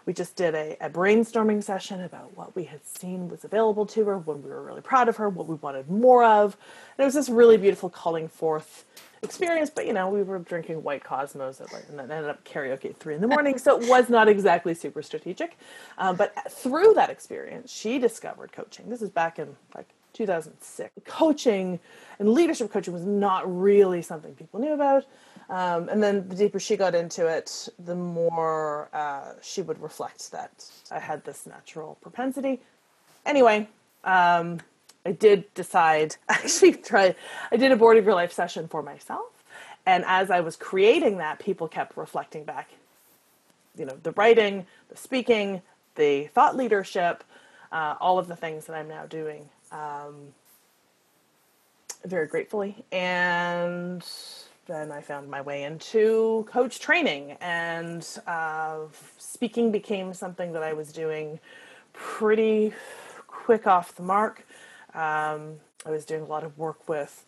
we 0.09 0.13
just 0.13 0.35
did 0.35 0.55
a, 0.55 0.75
a 0.81 0.89
brainstorming 0.89 1.63
session 1.63 2.01
about 2.01 2.35
what 2.35 2.55
we 2.55 2.63
had 2.63 2.83
seen 2.83 3.29
was 3.29 3.43
available 3.43 3.85
to 3.85 4.05
her, 4.05 4.17
when 4.17 4.41
we 4.41 4.49
were 4.49 4.63
really 4.63 4.81
proud 4.81 5.07
of 5.07 5.17
her, 5.17 5.29
what 5.29 5.45
we 5.45 5.53
wanted 5.53 5.87
more 5.87 6.23
of. 6.23 6.57
And 6.97 7.03
it 7.03 7.05
was 7.05 7.13
this 7.13 7.29
really 7.29 7.57
beautiful 7.57 7.91
calling 7.91 8.27
forth 8.27 8.85
experience, 9.21 9.69
but 9.69 9.85
you 9.85 9.93
know, 9.93 10.09
we 10.09 10.23
were 10.23 10.39
drinking 10.39 10.81
white 10.81 11.03
Cosmos 11.03 11.61
at 11.61 11.71
like, 11.71 11.83
and 11.89 11.99
then 11.99 12.09
ended 12.09 12.27
up 12.27 12.43
karaoke 12.43 12.85
at 12.85 12.97
three 12.97 13.13
in 13.13 13.21
the 13.21 13.27
morning, 13.27 13.59
so 13.59 13.79
it 13.79 13.87
was 13.87 14.09
not 14.09 14.27
exactly 14.27 14.73
super 14.73 15.03
strategic. 15.03 15.59
Um, 15.99 16.15
but 16.15 16.33
through 16.51 16.95
that 16.95 17.11
experience, 17.11 17.71
she 17.71 17.99
discovered 17.99 18.51
coaching. 18.51 18.89
This 18.89 19.03
is 19.03 19.11
back 19.11 19.37
in 19.37 19.55
like 19.75 19.89
2006. 20.13 20.89
Coaching 21.05 21.79
and 22.17 22.33
leadership 22.33 22.71
coaching 22.71 22.95
was 22.95 23.05
not 23.05 23.43
really 23.45 24.01
something 24.01 24.33
people 24.33 24.59
knew 24.59 24.73
about. 24.73 25.05
Um, 25.49 25.89
and 25.89 26.01
then 26.01 26.29
the 26.29 26.35
deeper 26.35 26.59
she 26.59 26.77
got 26.77 26.93
into 26.93 27.27
it, 27.27 27.69
the 27.83 27.95
more 27.95 28.87
uh, 28.93 29.33
she 29.41 29.63
would 29.63 29.81
reflect 29.81 30.31
that 30.31 30.65
I 30.91 30.99
had 30.99 31.25
this 31.25 31.47
natural 31.47 31.97
propensity. 32.01 32.61
Anyway, 33.25 33.67
um, 34.03 34.59
I 35.05 35.11
did 35.11 35.51
decide, 35.55 36.17
actually, 36.29 36.73
try, 36.73 37.15
I 37.51 37.57
did 37.57 37.71
a 37.71 37.75
board 37.75 37.97
of 37.97 38.05
your 38.05 38.13
life 38.13 38.31
session 38.31 38.67
for 38.67 38.83
myself. 38.83 39.25
And 39.85 40.03
as 40.07 40.29
I 40.29 40.41
was 40.41 40.55
creating 40.55 41.17
that, 41.17 41.39
people 41.39 41.67
kept 41.67 41.97
reflecting 41.97 42.43
back, 42.43 42.69
you 43.75 43.85
know, 43.85 43.97
the 44.03 44.11
writing, 44.11 44.67
the 44.89 44.97
speaking, 44.97 45.63
the 45.95 46.27
thought 46.27 46.55
leadership, 46.55 47.23
uh, 47.71 47.95
all 47.99 48.19
of 48.19 48.27
the 48.27 48.35
things 48.35 48.65
that 48.67 48.75
I'm 48.75 48.87
now 48.87 49.07
doing 49.07 49.49
um, 49.71 50.33
very 52.05 52.27
gratefully. 52.27 52.83
And 52.91 54.05
then 54.69 54.91
I 54.91 55.01
found 55.01 55.29
my 55.29 55.41
way 55.41 55.63
into 55.63 56.45
coach 56.49 56.79
training, 56.79 57.35
and 57.41 58.07
uh, 58.27 58.77
speaking 59.17 59.71
became 59.71 60.13
something 60.13 60.53
that 60.53 60.63
I 60.63 60.73
was 60.73 60.93
doing 60.93 61.39
pretty 61.91 62.73
quick 63.27 63.65
off 63.65 63.95
the 63.95 64.03
mark. 64.03 64.45
Um, 64.93 65.55
I 65.85 65.89
was 65.89 66.05
doing 66.05 66.21
a 66.21 66.25
lot 66.25 66.43
of 66.43 66.57
work 66.57 66.87
with 66.87 67.25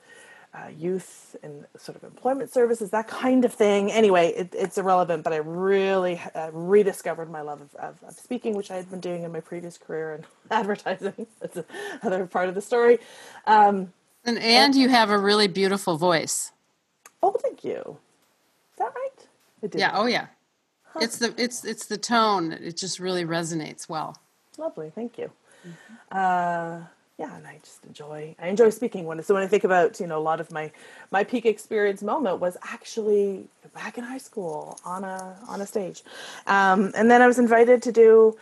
uh, 0.54 0.68
youth 0.78 1.36
and 1.42 1.66
sort 1.78 1.96
of 1.96 2.04
employment 2.04 2.52
services, 2.52 2.92
that 2.92 3.08
kind 3.08 3.44
of 3.44 3.54
thing. 3.54 3.92
Anyway, 3.92 4.34
it, 4.38 4.54
it's 4.54 4.78
irrelevant, 4.78 5.24
but 5.24 5.34
I 5.34 5.38
really 5.38 6.22
uh, 6.36 6.52
rediscovered 6.52 7.32
my 7.32 7.42
love 7.42 7.62
of, 7.62 7.76
of, 7.76 8.04
of, 8.04 8.14
speaking, 8.14 8.56
which 8.56 8.70
I 8.70 8.76
had 8.76 8.90
been 8.92 9.00
doing 9.00 9.24
in 9.24 9.32
my 9.32 9.40
previous 9.40 9.78
career 9.78 10.14
in 10.14 10.26
advertising. 10.52 11.26
That's 11.40 11.60
another 12.02 12.28
part 12.28 12.50
of 12.50 12.56
the 12.56 12.62
story. 12.62 13.00
Um, 13.48 13.94
and, 14.26 14.38
and 14.38 14.76
you 14.76 14.90
have 14.90 15.10
a 15.10 15.18
really 15.18 15.48
beautiful 15.48 15.98
voice. 15.98 16.52
Oh, 17.24 17.32
thank 17.32 17.64
you. 17.64 17.98
Is 18.74 18.78
that 18.78 18.94
right? 18.96 19.28
It 19.62 19.76
Yeah. 19.76 19.92
Oh, 19.94 20.06
yeah. 20.06 20.28
Huh. 20.94 21.00
It's 21.04 21.18
the 21.18 21.34
it's 21.38 21.64
it's 21.64 21.86
the 21.86 21.98
tone. 21.98 22.52
It 22.52 22.76
just 22.76 23.00
really 23.00 23.24
resonates 23.24 23.88
well. 23.88 24.18
Lovely. 24.58 24.92
Thank 24.94 25.18
you. 25.18 25.32
Mm-hmm. 25.66 25.94
Uh, 26.12 26.86
yeah, 27.18 27.36
and 27.36 27.46
I 27.46 27.60
just 27.64 27.86
enjoy 27.86 28.36
I 28.40 28.48
enjoy 28.48 28.72
speaking. 28.72 29.06
When 29.06 29.22
so 29.24 29.34
when 29.34 29.44
I 29.44 29.48
think 29.48 29.64
about 29.64 30.00
you 30.00 30.08
know 30.08 30.18
a 30.18 30.26
lot 30.32 30.42
of 30.42 30.52
my 30.52 30.72
my 31.12 31.24
peak 31.24 31.46
experience 31.46 32.02
moment 32.02 32.40
was 32.40 32.58
actually 32.64 33.46
back 33.74 33.98
in 33.98 34.04
high 34.04 34.18
school 34.18 34.80
on 34.84 35.04
a 35.04 35.38
on 35.48 35.62
a 35.62 35.68
stage, 35.68 36.04
um, 36.48 36.92
and 36.96 37.10
then 37.10 37.22
I 37.22 37.28
was 37.28 37.40
invited 37.40 37.82
to 37.84 37.92
do 37.92 38.36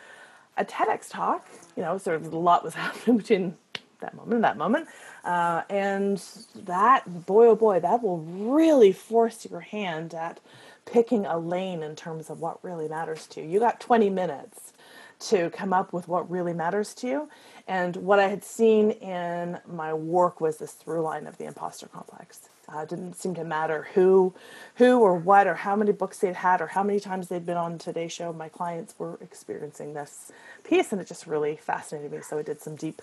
a 0.58 0.66
TEDx 0.66 1.10
talk. 1.10 1.46
You 1.76 1.84
know, 1.84 1.98
sort 1.98 2.16
of 2.16 2.34
a 2.34 2.38
lot 2.38 2.64
was 2.64 2.74
happening 2.86 3.18
between 3.18 3.58
that 4.00 4.16
moment 4.16 4.42
that 4.42 4.58
moment. 4.58 4.88
Uh, 5.24 5.64
and 5.70 6.22
that, 6.56 7.26
boy, 7.26 7.48
oh 7.48 7.56
boy, 7.56 7.80
that 7.80 8.02
will 8.02 8.20
really 8.20 8.92
force 8.92 9.48
your 9.50 9.62
hand 9.62 10.14
at 10.14 10.40
picking 10.86 11.26
a 11.26 11.38
lane 11.38 11.84
in 11.84 11.96
terms 11.96 12.30
of 12.30 12.40
what 12.40 12.64
really 12.64 12.88
matters 12.88 13.28
to 13.28 13.42
you. 13.42 13.48
You 13.48 13.60
got 13.60 13.80
20 13.80 14.10
minutes 14.10 14.74
to 15.20 15.50
come 15.50 15.74
up 15.74 15.92
with 15.92 16.08
what 16.08 16.30
really 16.30 16.54
matters 16.54 16.94
to 16.96 17.08
you. 17.08 17.30
And 17.68 17.96
what 17.98 18.20
I 18.20 18.30
had 18.30 18.44
seen 18.44 18.92
in 18.92 19.60
my 19.68 19.94
work 19.94 20.42
was 20.42 20.58
this 20.58 20.72
through 20.72 21.02
line 21.02 21.28
of 21.28 21.38
the 21.38 21.46
imposter 21.46 21.88
complex. 21.88 22.50
Uh, 22.74 22.80
it 22.80 22.90
didn't 22.90 23.14
seem 23.16 23.34
to 23.36 23.44
matter 23.44 23.88
who, 23.94 24.34
who 24.76 25.00
or 25.00 25.16
what, 25.16 25.48
or 25.48 25.56
how 25.56 25.76
many 25.76 25.92
books 25.92 26.20
they'd 26.20 26.36
had, 26.36 26.62
or 26.62 26.68
how 26.68 26.84
many 26.84 27.00
times 27.00 27.28
they'd 27.28 27.46
been 27.46 27.58
on 27.58 27.78
Today 27.78 28.08
Show. 28.08 28.32
My 28.32 28.50
clients 28.50 28.94
were 28.98 29.18
experiencing 29.22 29.94
this 29.94 30.32
piece, 30.64 30.92
and 30.92 31.02
it 31.02 31.08
just 31.08 31.26
really 31.26 31.56
fascinated 31.58 32.12
me. 32.12 32.20
So 32.22 32.38
I 32.38 32.44
did 32.44 32.62
some 32.62 32.76
deep 32.76 33.02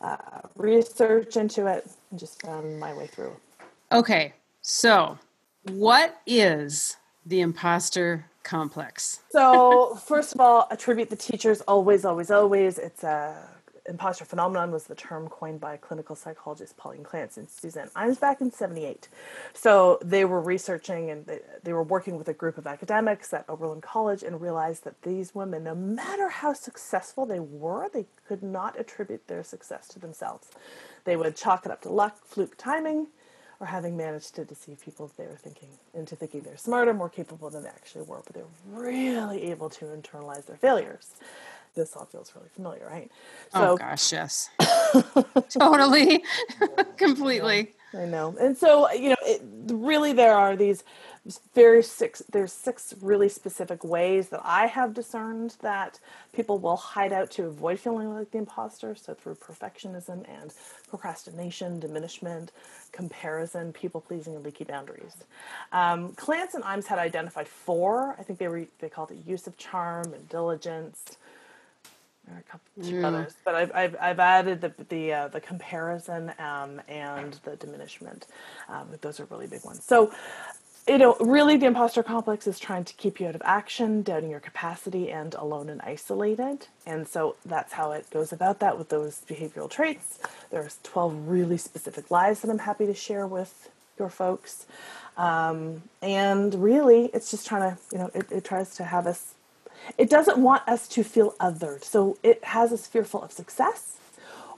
uh, 0.00 0.16
research 0.56 1.36
into 1.36 1.66
it 1.66 1.88
and 2.10 2.18
just 2.18 2.42
found 2.42 2.78
my 2.78 2.92
way 2.94 3.06
through. 3.06 3.34
Okay, 3.92 4.34
so 4.62 5.18
what 5.64 6.20
is 6.26 6.96
the 7.26 7.40
imposter 7.40 8.26
complex? 8.42 9.20
so, 9.30 9.94
first 10.06 10.34
of 10.34 10.40
all, 10.40 10.66
attribute 10.70 11.10
the 11.10 11.16
teachers 11.16 11.60
always, 11.62 12.04
always, 12.04 12.30
always. 12.30 12.78
It's 12.78 13.04
a 13.04 13.36
imposter 13.90 14.24
phenomenon 14.24 14.70
was 14.70 14.84
the 14.84 14.94
term 14.94 15.28
coined 15.28 15.60
by 15.60 15.76
clinical 15.76 16.16
psychologist 16.16 16.76
Pauline 16.76 17.02
Clance 17.02 17.36
and 17.36 17.50
Suzanne 17.50 17.90
Imes 17.96 18.18
back 18.18 18.40
in 18.40 18.50
78. 18.50 19.08
So 19.52 19.98
they 20.02 20.24
were 20.24 20.40
researching 20.40 21.10
and 21.10 21.26
they, 21.26 21.40
they 21.62 21.72
were 21.72 21.82
working 21.82 22.16
with 22.16 22.28
a 22.28 22.32
group 22.32 22.56
of 22.56 22.66
academics 22.66 23.34
at 23.34 23.44
Oberlin 23.48 23.80
College 23.82 24.22
and 24.22 24.40
realized 24.40 24.84
that 24.84 25.02
these 25.02 25.34
women, 25.34 25.64
no 25.64 25.74
matter 25.74 26.28
how 26.28 26.52
successful 26.52 27.26
they 27.26 27.40
were, 27.40 27.90
they 27.92 28.06
could 28.26 28.42
not 28.42 28.78
attribute 28.78 29.26
their 29.26 29.42
success 29.42 29.88
to 29.88 29.98
themselves. 29.98 30.48
They 31.04 31.16
would 31.16 31.36
chalk 31.36 31.66
it 31.66 31.72
up 31.72 31.82
to 31.82 31.90
luck, 31.90 32.24
fluke 32.24 32.56
timing, 32.56 33.08
or 33.58 33.66
having 33.66 33.96
managed 33.96 34.34
to 34.36 34.44
deceive 34.44 34.80
people 34.80 35.10
they 35.18 35.26
were 35.26 35.36
thinking 35.36 35.68
into 35.92 36.16
thinking 36.16 36.40
they're 36.40 36.56
smarter, 36.56 36.94
more 36.94 37.10
capable 37.10 37.50
than 37.50 37.62
they 37.62 37.68
actually 37.68 38.04
were, 38.04 38.22
but 38.24 38.34
they're 38.34 38.44
really 38.72 39.50
able 39.50 39.68
to 39.68 39.84
internalize 39.86 40.46
their 40.46 40.56
failures 40.56 41.16
this 41.74 41.96
all 41.96 42.06
feels 42.06 42.32
really 42.34 42.48
familiar, 42.54 42.86
right? 42.86 43.10
Oh, 43.54 43.60
so, 43.60 43.72
oh 43.72 43.76
gosh, 43.76 44.12
yes, 44.12 44.50
totally, 45.50 46.22
completely. 46.96 47.72
I 47.92 48.04
know, 48.04 48.36
and 48.40 48.56
so 48.56 48.90
you 48.92 49.10
know, 49.10 49.16
it, 49.22 49.42
really, 49.66 50.12
there 50.12 50.34
are 50.34 50.56
these 50.56 50.84
very 51.54 51.82
six. 51.82 52.22
There's 52.30 52.52
six 52.52 52.94
really 53.00 53.28
specific 53.28 53.84
ways 53.84 54.28
that 54.28 54.40
I 54.44 54.66
have 54.66 54.94
discerned 54.94 55.56
that 55.60 55.98
people 56.32 56.58
will 56.58 56.76
hide 56.76 57.12
out 57.12 57.30
to 57.32 57.46
avoid 57.46 57.78
feeling 57.78 58.14
like 58.14 58.30
the 58.30 58.38
imposter. 58.38 58.94
So 58.94 59.14
through 59.14 59.34
perfectionism 59.34 60.24
and 60.28 60.52
procrastination, 60.88 61.80
diminishment, 61.80 62.52
comparison, 62.92 63.72
people 63.72 64.00
pleasing, 64.00 64.34
and 64.34 64.44
leaky 64.44 64.64
boundaries. 64.64 65.16
Um, 65.72 66.12
Clance 66.14 66.54
and 66.54 66.64
Imes 66.64 66.86
had 66.86 66.98
identified 66.98 67.48
four. 67.48 68.14
I 68.18 68.22
think 68.22 68.38
they 68.38 68.48
were 68.48 68.66
they 68.78 68.88
called 68.88 69.10
it 69.10 69.18
use 69.26 69.46
of 69.46 69.56
charm 69.56 70.14
and 70.14 70.28
diligence 70.28 71.16
a 72.38 72.42
couple 72.42 72.90
two 72.90 73.04
others, 73.04 73.34
but 73.44 73.54
I've, 73.54 73.72
I've, 73.74 73.96
I've 74.00 74.18
added 74.18 74.60
the 74.60 74.72
the 74.88 75.12
uh, 75.12 75.28
the 75.28 75.40
comparison 75.40 76.32
um, 76.38 76.80
and 76.88 77.34
the 77.44 77.56
diminishment. 77.56 78.26
Um, 78.68 78.88
those 79.00 79.20
are 79.20 79.26
really 79.26 79.46
big 79.46 79.64
ones. 79.64 79.84
So, 79.84 80.12
you 80.88 80.98
know, 80.98 81.16
really, 81.20 81.56
the 81.56 81.66
imposter 81.66 82.02
complex 82.02 82.46
is 82.46 82.58
trying 82.58 82.84
to 82.84 82.94
keep 82.94 83.20
you 83.20 83.28
out 83.28 83.34
of 83.34 83.42
action, 83.44 84.02
doubting 84.02 84.30
your 84.30 84.40
capacity, 84.40 85.10
and 85.10 85.34
alone 85.34 85.68
and 85.68 85.80
isolated. 85.82 86.66
And 86.86 87.06
so 87.06 87.36
that's 87.44 87.72
how 87.72 87.92
it 87.92 88.10
goes 88.10 88.32
about 88.32 88.60
that 88.60 88.78
with 88.78 88.88
those 88.88 89.22
behavioral 89.28 89.70
traits. 89.70 90.18
There's 90.50 90.78
12 90.82 91.28
really 91.28 91.58
specific 91.58 92.10
lies 92.10 92.40
that 92.40 92.50
I'm 92.50 92.58
happy 92.58 92.86
to 92.86 92.94
share 92.94 93.26
with 93.26 93.70
your 93.98 94.08
folks. 94.08 94.66
Um, 95.16 95.82
and 96.00 96.54
really, 96.54 97.10
it's 97.12 97.30
just 97.30 97.46
trying 97.46 97.70
to, 97.70 97.78
you 97.92 97.98
know, 97.98 98.10
it, 98.14 98.26
it 98.32 98.44
tries 98.44 98.74
to 98.76 98.84
have 98.84 99.06
us 99.06 99.34
it 99.98 100.10
doesn't 100.10 100.38
want 100.38 100.66
us 100.68 100.88
to 100.88 101.02
feel 101.02 101.34
othered. 101.40 101.84
So 101.84 102.18
it 102.22 102.42
has 102.44 102.72
us 102.72 102.86
fearful 102.86 103.22
of 103.22 103.32
success 103.32 103.98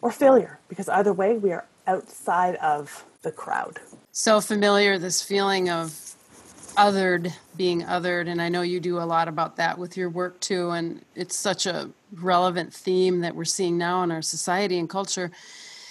or 0.00 0.10
failure 0.10 0.58
because 0.68 0.88
either 0.88 1.12
way, 1.12 1.38
we 1.38 1.52
are 1.52 1.66
outside 1.86 2.56
of 2.56 3.04
the 3.22 3.32
crowd. 3.32 3.80
So 4.12 4.40
familiar, 4.40 4.98
this 4.98 5.22
feeling 5.22 5.70
of 5.70 6.14
othered, 6.76 7.32
being 7.56 7.82
othered. 7.82 8.28
And 8.28 8.40
I 8.40 8.48
know 8.48 8.62
you 8.62 8.80
do 8.80 8.98
a 8.98 9.04
lot 9.04 9.28
about 9.28 9.56
that 9.56 9.78
with 9.78 9.96
your 9.96 10.10
work 10.10 10.40
too. 10.40 10.70
And 10.70 11.04
it's 11.14 11.36
such 11.36 11.66
a 11.66 11.90
relevant 12.12 12.72
theme 12.72 13.20
that 13.20 13.34
we're 13.34 13.44
seeing 13.44 13.78
now 13.78 14.02
in 14.02 14.10
our 14.10 14.22
society 14.22 14.78
and 14.78 14.88
culture. 14.88 15.30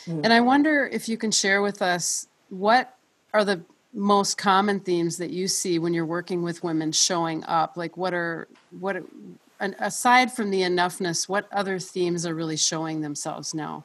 Mm. 0.05 0.21
And 0.23 0.33
I 0.33 0.41
wonder 0.41 0.87
if 0.87 1.07
you 1.07 1.17
can 1.17 1.31
share 1.31 1.61
with 1.61 1.81
us 1.81 2.27
what 2.49 2.95
are 3.33 3.45
the 3.45 3.61
most 3.93 4.37
common 4.37 4.79
themes 4.79 5.17
that 5.17 5.31
you 5.31 5.47
see 5.47 5.79
when 5.79 5.93
you're 5.93 6.05
working 6.05 6.43
with 6.43 6.63
women 6.63 6.91
showing 6.91 7.43
up 7.45 7.75
like 7.75 7.97
what 7.97 8.13
are 8.13 8.47
what 8.79 9.03
aside 9.79 10.31
from 10.31 10.49
the 10.49 10.61
enoughness 10.61 11.27
what 11.27 11.45
other 11.51 11.77
themes 11.77 12.25
are 12.25 12.33
really 12.33 12.57
showing 12.57 13.01
themselves 13.01 13.53
now 13.53 13.83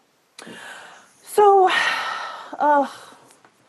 so 1.22 1.68
uh 2.58 2.86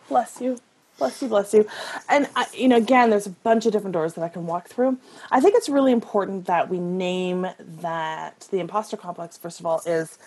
bless 0.08 0.40
you 0.40 0.58
Bless 0.98 1.22
you, 1.22 1.28
bless 1.28 1.54
you. 1.54 1.68
And, 2.10 2.28
I, 2.36 2.48
you 2.54 2.68
know, 2.68 2.78
again, 2.78 3.12
there's 3.12 3.28
a 3.28 3.32
bunch 3.32 3.66
of 3.68 3.72
different 3.72 3.94
doors 3.94 4.14
that 4.16 4.24
I 4.24 4.30
can 4.30 4.48
walk 4.48 4.68
through. 4.68 4.98
I 5.30 5.40
think 5.40 5.56
it's 5.56 5.70
really 5.70 5.92
important 5.92 6.46
that 6.48 6.70
we 6.70 6.80
name 6.80 7.48
that 7.60 8.48
the 8.52 8.60
imposter 8.60 8.98
complex, 8.98 9.38
first 9.38 9.60
of 9.60 9.66
all, 9.66 9.82
is, 9.86 10.18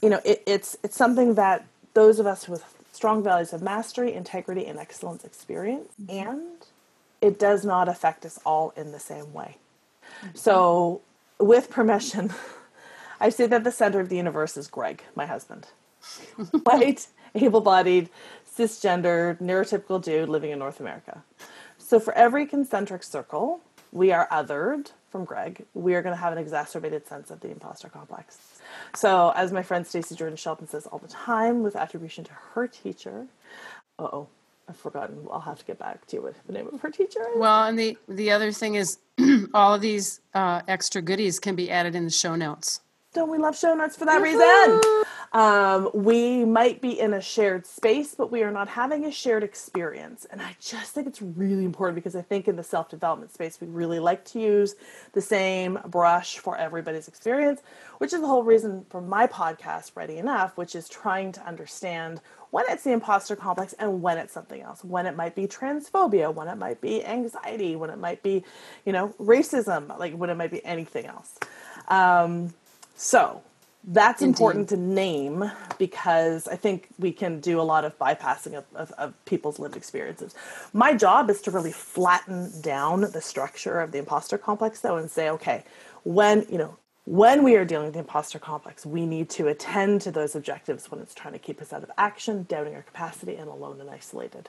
you 0.00 0.08
know, 0.08 0.20
it, 0.24 0.42
it's, 0.46 0.76
it's 0.84 0.96
something 0.96 1.34
that 1.34 1.66
those 1.94 2.20
of 2.20 2.26
us 2.26 2.48
with 2.48 2.62
strong 2.94 3.22
values 3.22 3.52
of 3.52 3.60
mastery, 3.62 4.14
integrity, 4.14 4.66
and 4.66 4.78
excellence 4.78 5.24
experience, 5.24 5.92
mm-hmm. 6.00 6.28
and 6.28 6.66
it 7.20 7.38
does 7.38 7.64
not 7.64 7.88
affect 7.88 8.24
us 8.24 8.38
all 8.46 8.72
in 8.76 8.92
the 8.92 9.00
same 9.00 9.32
way. 9.32 9.56
Mm-hmm. 10.22 10.28
So, 10.34 11.00
with 11.40 11.70
permission, 11.70 12.32
I 13.20 13.28
say 13.30 13.46
that 13.46 13.64
the 13.64 13.72
center 13.72 14.00
of 14.00 14.08
the 14.08 14.16
universe 14.16 14.56
is 14.56 14.68
Greg, 14.68 15.02
my 15.14 15.26
husband. 15.26 15.66
White, 16.64 17.08
able 17.34 17.60
bodied, 17.60 18.10
cisgendered, 18.56 19.40
neurotypical 19.40 20.02
dude 20.02 20.28
living 20.28 20.50
in 20.50 20.58
North 20.58 20.80
America. 20.80 21.22
So 21.78 21.98
for 21.98 22.12
every 22.14 22.46
concentric 22.46 23.02
circle 23.02 23.60
we 23.94 24.12
are 24.12 24.28
othered 24.30 24.90
from 25.10 25.24
Greg, 25.24 25.64
we 25.72 25.94
are 25.94 26.02
going 26.02 26.14
to 26.14 26.20
have 26.20 26.32
an 26.32 26.38
exacerbated 26.38 27.06
sense 27.06 27.30
of 27.30 27.40
the 27.40 27.50
imposter 27.50 27.88
complex. 27.88 28.60
So, 28.94 29.32
as 29.36 29.52
my 29.52 29.62
friend 29.62 29.86
Stacey 29.86 30.16
Jordan 30.16 30.36
Shelton 30.36 30.66
says 30.66 30.86
all 30.86 30.98
the 30.98 31.08
time, 31.08 31.62
with 31.62 31.76
attribution 31.76 32.24
to 32.24 32.32
her 32.32 32.66
teacher, 32.66 33.28
oh, 33.98 34.26
I've 34.68 34.76
forgotten. 34.76 35.26
I'll 35.30 35.40
have 35.40 35.58
to 35.60 35.64
get 35.64 35.78
back 35.78 36.06
to 36.08 36.16
you 36.16 36.22
with 36.22 36.36
the 36.46 36.52
name 36.52 36.68
of 36.72 36.80
her 36.80 36.90
teacher. 36.90 37.24
Well, 37.36 37.64
and 37.64 37.78
the 37.78 37.96
the 38.08 38.32
other 38.32 38.50
thing 38.50 38.74
is, 38.74 38.98
all 39.54 39.74
of 39.74 39.80
these 39.80 40.20
uh, 40.34 40.62
extra 40.66 41.00
goodies 41.00 41.38
can 41.38 41.54
be 41.54 41.70
added 41.70 41.94
in 41.94 42.04
the 42.04 42.10
show 42.10 42.34
notes. 42.34 42.80
Don't 43.12 43.30
we 43.30 43.38
love 43.38 43.56
show 43.56 43.74
notes 43.74 43.96
for 43.96 44.06
that 44.06 44.20
reason? 44.20 44.40
Um, 45.34 45.90
we 45.92 46.44
might 46.44 46.80
be 46.80 47.00
in 47.00 47.12
a 47.12 47.20
shared 47.20 47.66
space, 47.66 48.14
but 48.14 48.30
we 48.30 48.44
are 48.44 48.52
not 48.52 48.68
having 48.68 49.04
a 49.04 49.10
shared 49.10 49.42
experience. 49.42 50.28
And 50.30 50.40
I 50.40 50.54
just 50.60 50.92
think 50.92 51.08
it's 51.08 51.20
really 51.20 51.64
important 51.64 51.96
because 51.96 52.14
I 52.14 52.22
think 52.22 52.46
in 52.46 52.54
the 52.54 52.62
self 52.62 52.88
development 52.88 53.32
space, 53.32 53.60
we 53.60 53.66
really 53.66 53.98
like 53.98 54.24
to 54.26 54.40
use 54.40 54.76
the 55.12 55.20
same 55.20 55.80
brush 55.88 56.38
for 56.38 56.56
everybody's 56.56 57.08
experience, 57.08 57.62
which 57.98 58.12
is 58.12 58.20
the 58.20 58.28
whole 58.28 58.44
reason 58.44 58.86
for 58.90 59.00
my 59.00 59.26
podcast, 59.26 59.96
Ready 59.96 60.18
Enough, 60.18 60.56
which 60.56 60.76
is 60.76 60.88
trying 60.88 61.32
to 61.32 61.44
understand 61.44 62.20
when 62.50 62.64
it's 62.68 62.84
the 62.84 62.92
imposter 62.92 63.34
complex 63.34 63.72
and 63.72 64.00
when 64.00 64.18
it's 64.18 64.32
something 64.32 64.62
else, 64.62 64.84
when 64.84 65.04
it 65.04 65.16
might 65.16 65.34
be 65.34 65.48
transphobia, 65.48 66.32
when 66.32 66.46
it 66.46 66.56
might 66.56 66.80
be 66.80 67.04
anxiety, 67.04 67.74
when 67.74 67.90
it 67.90 67.98
might 67.98 68.22
be, 68.22 68.44
you 68.86 68.92
know, 68.92 69.08
racism, 69.18 69.98
like 69.98 70.14
when 70.14 70.30
it 70.30 70.36
might 70.36 70.52
be 70.52 70.64
anything 70.64 71.06
else. 71.06 71.40
Um, 71.88 72.54
so 72.94 73.42
that's 73.86 74.22
Indeed. 74.22 74.34
important 74.34 74.68
to 74.70 74.76
name 74.76 75.50
because 75.78 76.48
I 76.48 76.56
think 76.56 76.88
we 76.98 77.12
can 77.12 77.40
do 77.40 77.60
a 77.60 77.62
lot 77.62 77.84
of 77.84 77.98
bypassing 77.98 78.54
of, 78.54 78.64
of, 78.74 78.92
of, 78.92 79.24
people's 79.26 79.58
lived 79.58 79.76
experiences. 79.76 80.34
My 80.72 80.94
job 80.94 81.28
is 81.28 81.42
to 81.42 81.50
really 81.50 81.72
flatten 81.72 82.60
down 82.60 83.02
the 83.02 83.20
structure 83.20 83.80
of 83.80 83.92
the 83.92 83.98
imposter 83.98 84.38
complex, 84.38 84.80
though, 84.80 84.96
and 84.96 85.10
say, 85.10 85.28
okay, 85.30 85.64
when 86.04 86.46
you 86.50 86.58
know 86.58 86.76
when 87.06 87.42
we 87.42 87.56
are 87.56 87.66
dealing 87.66 87.86
with 87.86 87.94
the 87.94 88.00
imposter 88.00 88.38
complex, 88.38 88.86
we 88.86 89.04
need 89.04 89.28
to 89.30 89.48
attend 89.48 90.00
to 90.02 90.10
those 90.10 90.34
objectives 90.34 90.90
when 90.90 91.00
it's 91.00 91.14
trying 91.14 91.34
to 91.34 91.38
keep 91.38 91.60
us 91.60 91.70
out 91.72 91.82
of 91.82 91.90
action, 91.98 92.46
doubting 92.48 92.74
our 92.74 92.82
capacity, 92.82 93.36
and 93.36 93.48
alone 93.48 93.80
and 93.80 93.90
isolated. 93.90 94.48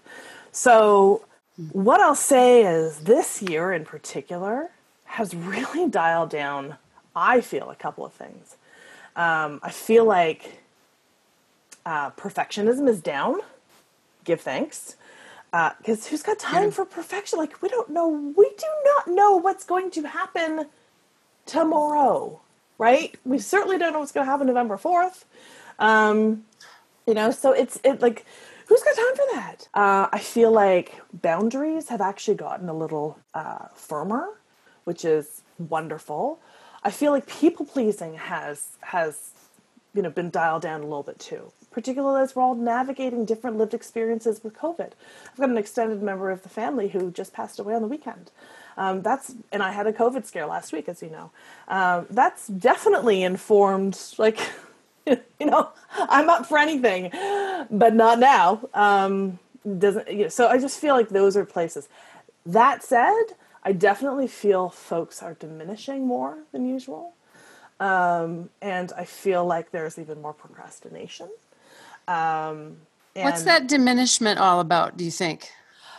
So, 0.53 1.25
what 1.73 1.99
I'll 1.99 2.15
say 2.15 2.63
is 2.63 2.99
this 2.99 3.41
year 3.41 3.73
in 3.73 3.83
particular 3.83 4.69
has 5.03 5.35
really 5.35 5.89
dialed 5.89 6.29
down 6.29 6.77
I 7.15 7.41
feel 7.41 7.69
a 7.69 7.75
couple 7.75 8.05
of 8.05 8.13
things. 8.13 8.57
Um, 9.15 9.59
I 9.63 9.71
feel 9.71 10.05
like 10.05 10.61
uh, 11.85 12.11
perfectionism 12.11 12.87
is 12.87 12.99
down. 13.01 13.39
Give 14.23 14.41
thanks. 14.41 14.95
Because 15.51 16.05
uh, 16.05 16.09
who's 16.09 16.23
got 16.23 16.37
time 16.39 16.65
yeah. 16.65 16.69
for 16.71 16.85
perfection? 16.85 17.39
Like, 17.39 17.61
we 17.61 17.69
don't 17.69 17.89
know. 17.89 18.09
We 18.09 18.49
do 18.57 18.67
not 18.83 19.07
know 19.07 19.37
what's 19.37 19.63
going 19.63 19.89
to 19.91 20.07
happen 20.07 20.65
tomorrow, 21.45 22.41
right? 22.77 23.15
We 23.23 23.39
certainly 23.39 23.77
don't 23.77 23.93
know 23.93 23.99
what's 23.99 24.11
going 24.11 24.25
to 24.25 24.31
happen 24.31 24.47
November 24.47 24.77
4th. 24.77 25.23
Um, 25.79 26.43
you 27.07 27.13
know, 27.13 27.31
so 27.31 27.51
it's 27.51 27.79
it 27.83 28.01
like, 28.01 28.25
who's 28.67 28.81
got 28.83 28.95
time 28.95 29.15
for 29.15 29.25
that? 29.33 29.67
Uh, 29.73 30.07
I 30.11 30.19
feel 30.19 30.51
like 30.51 30.95
boundaries 31.13 31.89
have 31.89 32.01
actually 32.01 32.35
gotten 32.35 32.67
a 32.67 32.73
little 32.73 33.19
uh, 33.33 33.67
firmer, 33.75 34.27
which 34.83 35.05
is 35.05 35.43
wonderful. 35.57 36.39
I 36.85 36.91
feel 36.91 37.11
like 37.11 37.25
people 37.25 37.65
pleasing 37.65 38.13
has 38.13 38.77
has 38.81 39.31
you 39.95 40.03
know 40.03 40.11
been 40.11 40.29
dialed 40.29 40.61
down 40.61 40.81
a 40.81 40.83
little 40.83 41.03
bit 41.03 41.17
too, 41.17 41.51
particularly 41.71 42.21
as 42.21 42.35
we're 42.35 42.43
all 42.43 42.53
navigating 42.53 43.25
different 43.25 43.57
lived 43.57 43.73
experiences 43.73 44.43
with 44.43 44.55
COVID. 44.55 44.91
I've 45.31 45.37
got 45.37 45.49
an 45.49 45.57
extended 45.57 46.03
member 46.03 46.29
of 46.29 46.43
the 46.43 46.49
family 46.49 46.89
who 46.89 47.09
just 47.09 47.33
passed 47.33 47.59
away 47.59 47.73
on 47.73 47.81
the 47.81 47.87
weekend. 47.87 48.29
Um, 48.77 49.01
that's 49.01 49.33
and 49.51 49.63
I 49.63 49.71
had 49.71 49.87
a 49.87 49.93
COVID 49.93 50.25
scare 50.25 50.45
last 50.45 50.73
week, 50.73 50.87
as 50.87 51.01
you 51.01 51.09
know. 51.09 51.31
Um, 51.67 52.05
that's 52.11 52.47
definitely 52.47 53.23
informed. 53.23 53.99
Like, 54.19 54.37
you 55.07 55.17
know, 55.47 55.69
I'm 55.97 56.29
up 56.29 56.45
for 56.45 56.59
anything, 56.59 57.09
but 57.71 57.95
not 57.95 58.19
now. 58.19 58.61
Um, 58.75 59.39
doesn't 59.79 60.07
you 60.11 60.23
know, 60.23 60.27
so 60.27 60.49
I 60.49 60.59
just 60.59 60.79
feel 60.79 60.93
like 60.93 61.09
those 61.09 61.35
are 61.35 61.45
places. 61.45 61.89
That 62.45 62.83
said, 62.83 63.23
I 63.65 63.71
definitely 63.71 64.27
feel 64.27 64.69
folks 64.69 65.23
are 65.23 65.33
diminishing 65.33 66.05
more 66.05 66.37
than 66.51 66.67
usual. 66.67 67.13
Um, 67.79 68.49
and 68.61 68.93
I 68.95 69.05
feel 69.05 69.43
like 69.43 69.71
there's 69.71 69.99
even 69.99 70.21
more 70.21 70.33
procrastination. 70.33 71.29
Um, 72.07 72.77
What's 73.15 73.43
that 73.43 73.67
diminishment 73.67 74.39
all 74.39 74.59
about, 74.59 74.97
do 74.97 75.03
you 75.03 75.11
think? 75.11 75.49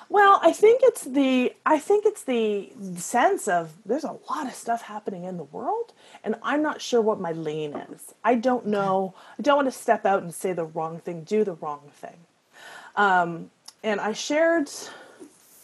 Well, 0.09 0.39
I 0.43 0.53
think 0.53 0.83
it's 0.85 1.03
the 1.03 1.53
I 1.65 1.79
think 1.79 2.07
it's 2.07 2.23
the 2.23 2.71
sense 2.97 3.49
of 3.49 3.73
there's 3.85 4.05
a 4.05 4.17
lot 4.31 4.47
of 4.47 4.55
stuff 4.55 4.83
happening 4.83 5.25
in 5.25 5.37
the 5.37 5.45
world 5.45 5.93
and 6.23 6.37
I'm 6.43 6.63
not 6.63 6.81
sure 6.81 7.01
what 7.01 7.19
my 7.19 7.33
lane 7.33 7.75
is. 7.75 8.15
I 8.23 8.37
don't 8.37 8.67
know. 8.67 9.15
I 9.37 9.43
don't 9.43 9.57
want 9.57 9.67
to 9.67 9.73
step 9.73 10.07
out 10.07 10.23
and 10.23 10.33
say 10.33 10.53
the 10.53 10.65
wrong 10.65 11.01
thing, 11.01 11.25
do 11.25 11.43
the 11.43 11.55
wrong 11.55 11.91
thing. 11.93 12.19
Um, 12.95 13.51
and 13.83 14.01
I 14.01 14.13
shared 14.13 14.71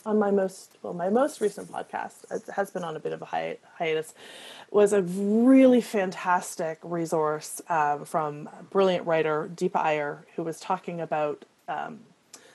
on 0.04 0.18
my 0.18 0.30
most 0.30 0.76
well 0.82 0.92
my 0.92 1.08
most 1.08 1.40
recent 1.40 1.70
podcast 1.70 2.30
it 2.30 2.42
has 2.54 2.70
been 2.70 2.84
on 2.84 2.96
a 2.96 3.00
bit 3.00 3.12
of 3.12 3.22
a 3.22 3.24
hi- 3.24 3.58
hiatus 3.78 4.14
was 4.70 4.92
a 4.92 5.02
really 5.02 5.80
fantastic 5.80 6.78
resource 6.82 7.60
um, 7.68 8.04
from 8.04 8.48
brilliant 8.70 9.06
writer 9.06 9.50
deepa 9.54 9.76
iyer 9.76 10.24
who 10.36 10.42
was 10.42 10.60
talking 10.60 11.00
about 11.00 11.44
um, 11.68 12.00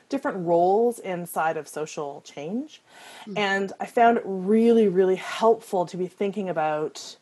different 0.09 0.45
roles 0.45 0.99
inside 0.99 1.57
of 1.57 1.67
social 1.67 2.21
change. 2.21 2.81
Mm-hmm. 3.21 3.37
and 3.37 3.73
i 3.79 3.85
found 3.85 4.17
it 4.17 4.23
really 4.25 4.87
really 4.87 5.15
helpful 5.15 5.85
to 5.85 5.97
be 5.97 6.07
thinking 6.07 6.49
about 6.49 7.17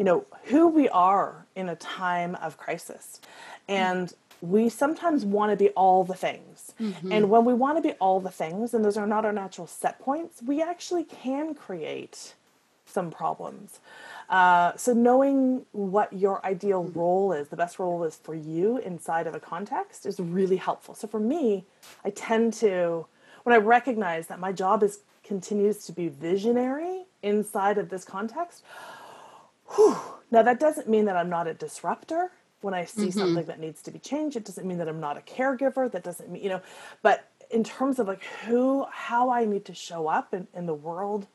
you 0.00 0.04
know 0.04 0.24
who 0.44 0.66
we 0.68 0.88
are 0.88 1.44
in 1.54 1.68
a 1.68 1.76
time 1.76 2.34
of 2.36 2.56
crisis. 2.56 3.20
And 3.68 4.10
we 4.40 4.68
sometimes 4.68 5.24
want 5.24 5.50
to 5.50 5.56
be 5.56 5.70
all 5.70 6.04
the 6.04 6.14
things. 6.14 6.72
Mm-hmm. 6.80 7.12
And 7.12 7.30
when 7.30 7.44
we 7.44 7.54
want 7.54 7.78
to 7.78 7.82
be 7.82 7.92
all 7.94 8.20
the 8.20 8.30
things, 8.30 8.74
and 8.74 8.84
those 8.84 8.96
are 8.96 9.06
not 9.06 9.24
our 9.24 9.32
natural 9.32 9.66
set 9.66 9.98
points, 9.98 10.42
we 10.42 10.62
actually 10.62 11.04
can 11.04 11.54
create 11.54 12.34
some 12.86 13.10
problems. 13.10 13.80
Uh, 14.28 14.72
so 14.76 14.92
knowing 14.92 15.66
what 15.72 16.12
your 16.12 16.44
ideal 16.44 16.84
role 16.84 17.32
is, 17.32 17.48
the 17.48 17.56
best 17.56 17.78
role 17.78 18.04
is 18.04 18.16
for 18.16 18.34
you 18.34 18.78
inside 18.78 19.26
of 19.26 19.34
a 19.34 19.40
context 19.40 20.06
is 20.06 20.20
really 20.20 20.56
helpful. 20.56 20.94
So 20.94 21.06
for 21.08 21.20
me, 21.20 21.64
I 22.04 22.10
tend 22.10 22.52
to, 22.54 23.06
when 23.42 23.54
I 23.54 23.58
recognize 23.58 24.28
that 24.28 24.38
my 24.38 24.52
job 24.52 24.82
is 24.82 25.00
continues 25.22 25.84
to 25.86 25.92
be 25.92 26.08
visionary 26.08 27.04
inside 27.22 27.78
of 27.78 27.88
this 27.88 28.04
context, 28.04 28.64
whew, 29.76 29.96
now 30.32 30.42
that 30.42 30.58
doesn't 30.58 30.88
mean 30.88 31.04
that 31.04 31.16
I'm 31.16 31.28
not 31.28 31.46
a 31.46 31.54
disruptor 31.54 32.32
when 32.60 32.74
I 32.74 32.84
see 32.84 33.08
mm-hmm. 33.08 33.18
something 33.18 33.44
that 33.46 33.58
needs 33.58 33.82
to 33.82 33.90
be 33.90 33.98
changed. 33.98 34.36
It 34.36 34.44
doesn't 34.44 34.66
mean 34.66 34.78
that 34.78 34.88
I'm 34.88 35.00
not 35.00 35.16
a 35.16 35.20
caregiver. 35.20 35.90
That 35.90 36.04
doesn't 36.04 36.30
mean, 36.30 36.42
you 36.42 36.50
know, 36.50 36.60
but 37.02 37.28
in 37.50 37.64
terms 37.64 37.98
of 37.98 38.06
like 38.06 38.22
who, 38.46 38.86
how 38.90 39.30
I 39.30 39.44
need 39.44 39.64
to 39.66 39.74
show 39.74 40.08
up 40.08 40.34
in, 40.34 40.46
in 40.54 40.66
the 40.66 40.74
world 40.74 41.26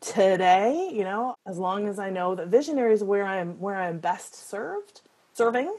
today, 0.00 0.90
you 0.92 1.04
know, 1.04 1.36
as 1.46 1.58
long 1.58 1.88
as 1.88 1.98
I 1.98 2.10
know 2.10 2.34
that 2.34 2.48
visionary 2.48 2.94
is 2.94 3.04
where 3.04 3.24
I'm, 3.24 3.58
where 3.60 3.76
I'm 3.76 3.98
best 3.98 4.48
served, 4.48 5.02
serving, 5.34 5.74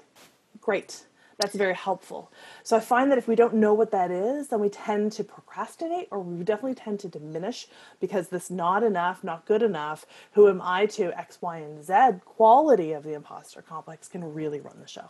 great 0.62 1.07
that's 1.38 1.56
very 1.56 1.76
helpful. 1.76 2.32
So 2.63 2.76
I 2.78 2.80
find 2.80 3.12
that 3.12 3.17
if 3.17 3.28
we 3.28 3.36
don't 3.36 3.54
know 3.56 3.73
what 3.73 3.91
that 3.91 4.10
is, 4.10 4.47
then 4.47 4.60
we 4.60 4.69
tend 4.69 5.12
to 5.13 5.23
procrastinate 5.23 6.08
or 6.10 6.19
we 6.19 6.43
definitely 6.43 6.76
tend 6.76 7.00
to 7.02 7.08
diminish 7.08 7.67
because 8.00 8.30
this 8.30 8.50
not 8.50 8.84
enough, 8.84 9.23
not 9.23 9.45
good 9.45 9.62
enough, 9.62 10.06
who 10.32 10.50
am 10.50 10.62
I 10.63 10.88
to 10.88 11.17
X, 11.17 11.38
Y, 11.41 11.58
and 11.58 11.84
Z 11.84 12.21
quality 12.26 12.93
of 12.93 13.04
the 13.04 13.13
imposter 13.13 13.62
complex 13.62 14.08
can 14.08 14.34
really 14.34 14.60
run 14.60 14.80
the 14.82 14.88
show. 14.88 15.10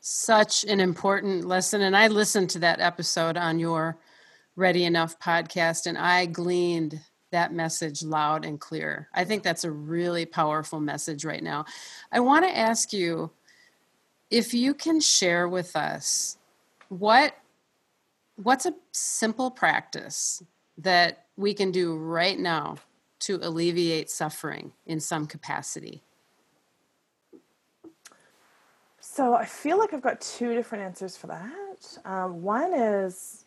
Such 0.00 0.64
an 0.64 0.80
important 0.80 1.44
lesson. 1.44 1.82
And 1.82 1.96
I 1.96 2.08
listened 2.08 2.50
to 2.50 2.58
that 2.60 2.80
episode 2.80 3.36
on 3.36 3.58
your 3.58 3.98
Ready 4.56 4.84
Enough 4.84 5.20
podcast 5.20 5.86
and 5.86 5.96
I 5.96 6.26
gleaned 6.26 7.00
that 7.30 7.52
message 7.52 8.02
loud 8.02 8.44
and 8.44 8.58
clear. 8.58 9.08
I 9.14 9.24
think 9.24 9.44
that's 9.44 9.62
a 9.62 9.70
really 9.70 10.26
powerful 10.26 10.80
message 10.80 11.24
right 11.24 11.42
now. 11.42 11.66
I 12.10 12.18
want 12.18 12.44
to 12.44 12.56
ask 12.56 12.92
you 12.92 13.30
if 14.30 14.54
you 14.54 14.74
can 14.74 15.00
share 15.00 15.48
with 15.48 15.76
us 15.76 16.38
what 16.88 17.36
what's 18.36 18.64
a 18.66 18.74
simple 18.92 19.50
practice 19.50 20.42
that 20.78 21.26
we 21.36 21.52
can 21.52 21.70
do 21.70 21.96
right 21.96 22.38
now 22.38 22.76
to 23.18 23.38
alleviate 23.42 24.08
suffering 24.08 24.72
in 24.86 24.98
some 24.98 25.26
capacity? 25.26 26.02
So 29.00 29.34
I 29.34 29.44
feel 29.44 29.78
like 29.78 29.92
I've 29.92 30.00
got 30.00 30.20
two 30.20 30.54
different 30.54 30.84
answers 30.84 31.16
for 31.16 31.26
that. 31.26 31.98
Um, 32.04 32.42
one 32.42 32.72
is 32.72 33.44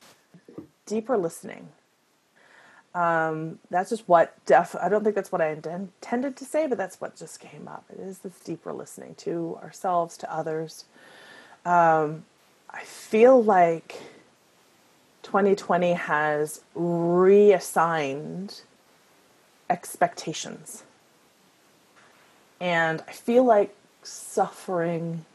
deeper 0.86 1.18
listening. 1.18 1.68
Um, 2.96 3.60
that's 3.70 3.90
just 3.90 4.08
what. 4.08 4.36
I 4.50 4.90
don't 4.90 5.04
think 5.04 5.16
that's 5.16 5.32
what 5.32 5.42
I 5.42 5.50
intended 5.50 6.38
to 6.38 6.46
say, 6.46 6.68
but 6.68 6.78
that's 6.78 7.02
what 7.02 7.16
just 7.16 7.40
came 7.40 7.68
up. 7.68 7.86
It 7.90 8.00
is 8.00 8.20
this 8.20 8.40
deeper 8.40 8.72
listening 8.72 9.16
to 9.16 9.58
ourselves, 9.64 10.18
to 10.18 10.32
others. 10.34 10.86
Um, 11.66 12.26
I 12.70 12.84
feel 12.84 13.42
like 13.44 14.02
2020 15.24 15.94
has 15.94 16.62
reassigned 16.76 18.62
expectations. 19.70 20.84
And 22.60 23.04
I 23.08 23.12
feel 23.12 23.44
like 23.44 23.76
suffering 24.04 25.26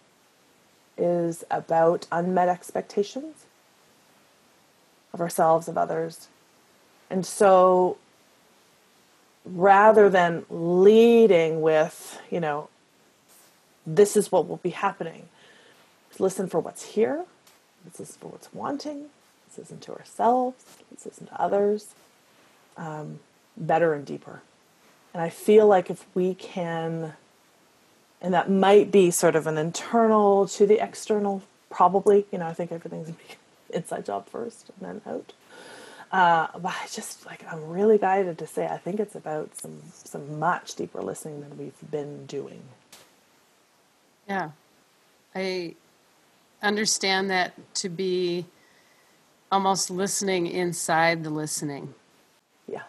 is 0.96 1.44
about 1.50 2.06
unmet 2.10 2.48
expectations 2.48 3.46
of 5.12 5.20
ourselves, 5.20 5.68
of 5.68 5.78
others. 5.78 6.28
And 7.10 7.24
so 7.24 7.98
rather 9.44 10.08
than 10.10 10.44
leading 10.50 11.60
with, 11.60 12.20
you 12.30 12.40
know, 12.40 12.68
this 13.86 14.16
is 14.16 14.30
what 14.30 14.46
will 14.46 14.58
be 14.58 14.70
happening, 14.70 15.28
listen 16.18 16.48
for 16.48 16.60
what's 16.60 16.84
here, 16.84 17.24
let's 17.84 18.00
listen 18.00 18.16
for 18.20 18.28
what's 18.28 18.52
wanting, 18.52 19.06
let's 19.46 19.58
listen 19.58 19.78
to 19.80 19.92
ourselves, 19.92 20.64
let's 20.90 21.06
listen 21.06 21.26
to 21.26 21.40
others 21.40 21.94
um, 22.76 23.20
better 23.56 23.94
and 23.94 24.04
deeper. 24.04 24.42
And 25.12 25.22
I 25.22 25.28
feel 25.30 25.66
like 25.66 25.90
if 25.90 26.04
we 26.14 26.34
can, 26.34 27.14
and 28.20 28.34
that 28.34 28.50
might 28.50 28.90
be 28.90 29.10
sort 29.10 29.36
of 29.36 29.46
an 29.46 29.58
internal 29.58 30.46
to 30.48 30.66
the 30.66 30.82
external, 30.82 31.42
probably, 31.70 32.26
you 32.30 32.38
know, 32.38 32.46
I 32.46 32.52
think 32.52 32.72
everything's 32.72 33.12
inside 33.70 34.06
job 34.06 34.28
first 34.28 34.70
and 34.80 34.88
then 34.88 35.12
out. 35.12 35.32
Uh, 36.10 36.46
but 36.58 36.72
I 36.72 36.86
just 36.90 37.26
like 37.26 37.44
I'm 37.52 37.68
really 37.68 37.98
guided 37.98 38.38
to 38.38 38.46
say 38.46 38.66
I 38.66 38.78
think 38.78 38.98
it's 38.98 39.14
about 39.14 39.54
some 39.56 39.82
some 39.92 40.38
much 40.38 40.74
deeper 40.74 41.02
listening 41.02 41.40
than 41.40 41.58
we've 41.58 41.90
been 41.90 42.24
doing. 42.24 42.62
Yeah, 44.26 44.50
I 45.34 45.74
understand 46.62 47.30
that 47.30 47.52
to 47.74 47.90
be 47.90 48.46
almost 49.52 49.90
listening 49.90 50.46
inside 50.46 51.24
the 51.24 51.30
listening. 51.30 51.94
Yeah, 52.66 52.84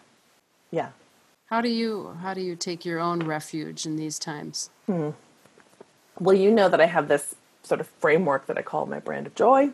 yeah. 0.70 0.90
How 1.46 1.60
do 1.60 1.68
you 1.68 2.16
how 2.22 2.32
do 2.32 2.40
you 2.40 2.56
take 2.56 2.86
your 2.86 3.00
own 3.00 3.20
refuge 3.20 3.84
in 3.84 3.96
these 3.96 4.18
times? 4.18 4.70
Hmm. 4.86 5.10
Well, 6.18 6.36
you 6.36 6.50
know 6.50 6.70
that 6.70 6.80
I 6.80 6.86
have 6.86 7.08
this 7.08 7.34
sort 7.62 7.80
of 7.80 7.86
framework 7.86 8.46
that 8.46 8.56
I 8.56 8.62
call 8.62 8.86
my 8.86 8.98
brand 8.98 9.26
of 9.26 9.34
joy 9.34 9.72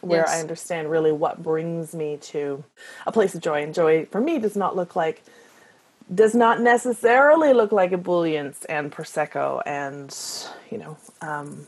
where 0.00 0.20
yes. 0.20 0.30
I 0.30 0.40
understand 0.40 0.90
really 0.90 1.12
what 1.12 1.42
brings 1.42 1.94
me 1.94 2.18
to 2.18 2.64
a 3.06 3.12
place 3.12 3.34
of 3.34 3.40
joy. 3.40 3.62
And 3.62 3.74
joy 3.74 4.06
for 4.06 4.20
me 4.20 4.38
does 4.38 4.56
not 4.56 4.76
look 4.76 4.96
like, 4.96 5.22
does 6.14 6.34
not 6.34 6.60
necessarily 6.60 7.52
look 7.52 7.72
like 7.72 7.90
ebullience 7.92 8.64
and 8.68 8.92
prosecco 8.92 9.62
and 9.66 10.16
you 10.70 10.78
know 10.78 10.96
um, 11.20 11.66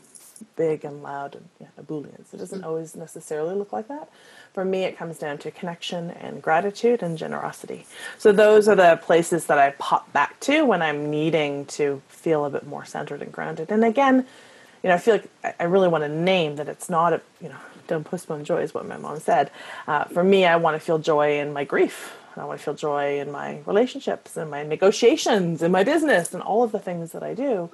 big 0.55 0.85
and 0.85 1.03
loud 1.03 1.35
and 1.35 1.47
yeah, 1.59 1.67
ebullience. 1.79 2.33
It 2.33 2.37
doesn't 2.37 2.63
always 2.63 2.95
necessarily 2.95 3.55
look 3.55 3.73
like 3.73 3.87
that. 3.87 4.09
For 4.53 4.65
me, 4.65 4.83
it 4.83 4.97
comes 4.97 5.17
down 5.17 5.37
to 5.39 5.51
connection 5.51 6.11
and 6.11 6.41
gratitude 6.41 7.03
and 7.03 7.17
generosity. 7.17 7.85
So 8.17 8.31
those 8.31 8.67
are 8.67 8.75
the 8.75 8.99
places 9.01 9.45
that 9.45 9.59
I 9.59 9.71
pop 9.71 10.11
back 10.11 10.39
to 10.41 10.65
when 10.65 10.81
I'm 10.81 11.09
needing 11.09 11.65
to 11.67 12.01
feel 12.07 12.45
a 12.45 12.49
bit 12.49 12.65
more 12.65 12.85
centered 12.85 13.21
and 13.21 13.31
grounded. 13.31 13.71
And 13.71 13.83
again, 13.85 14.25
you 14.83 14.89
know, 14.89 14.95
I 14.95 14.97
feel 14.97 15.15
like 15.15 15.55
I 15.59 15.63
really 15.65 15.87
want 15.87 16.03
to 16.03 16.09
name 16.09 16.55
that 16.55 16.67
it's 16.67 16.89
not 16.89 17.13
a, 17.13 17.21
you 17.41 17.49
know, 17.49 17.57
don't 17.89 18.05
postpone 18.05 18.45
joy 18.45 18.61
is 18.61 18.73
what 18.73 18.87
my 18.87 18.95
mom 18.97 19.19
said. 19.19 19.51
Uh, 19.87 20.05
for 20.05 20.23
me, 20.23 20.45
I 20.45 20.55
want 20.55 20.75
to 20.75 20.79
feel 20.79 20.99
joy 20.99 21.39
in 21.39 21.51
my 21.51 21.65
grief. 21.65 22.15
I 22.37 22.45
want 22.45 22.59
to 22.59 22.63
feel 22.63 22.75
joy 22.75 23.19
in 23.19 23.31
my 23.31 23.59
relationships 23.65 24.37
and 24.37 24.49
my 24.49 24.63
negotiations 24.63 25.61
and 25.61 25.73
my 25.73 25.83
business 25.83 26.33
and 26.33 26.41
all 26.41 26.63
of 26.63 26.71
the 26.71 26.79
things 26.79 27.11
that 27.11 27.23
I 27.23 27.33
do. 27.33 27.69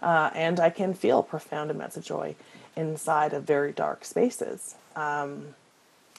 Uh, 0.00 0.30
and 0.34 0.60
I 0.60 0.70
can 0.70 0.94
feel 0.94 1.22
profound 1.22 1.70
amounts 1.70 1.96
of 1.96 2.04
joy 2.04 2.36
inside 2.76 3.32
of 3.32 3.44
very 3.44 3.72
dark 3.72 4.04
spaces. 4.04 4.76
Um, 4.94 5.54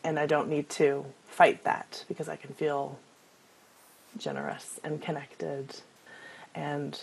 and 0.03 0.19
I 0.19 0.25
don't 0.25 0.49
need 0.49 0.69
to 0.71 1.05
fight 1.27 1.63
that 1.63 2.03
because 2.07 2.27
I 2.27 2.35
can 2.35 2.53
feel 2.53 2.99
generous 4.17 4.79
and 4.83 5.01
connected 5.01 5.81
and 6.53 6.99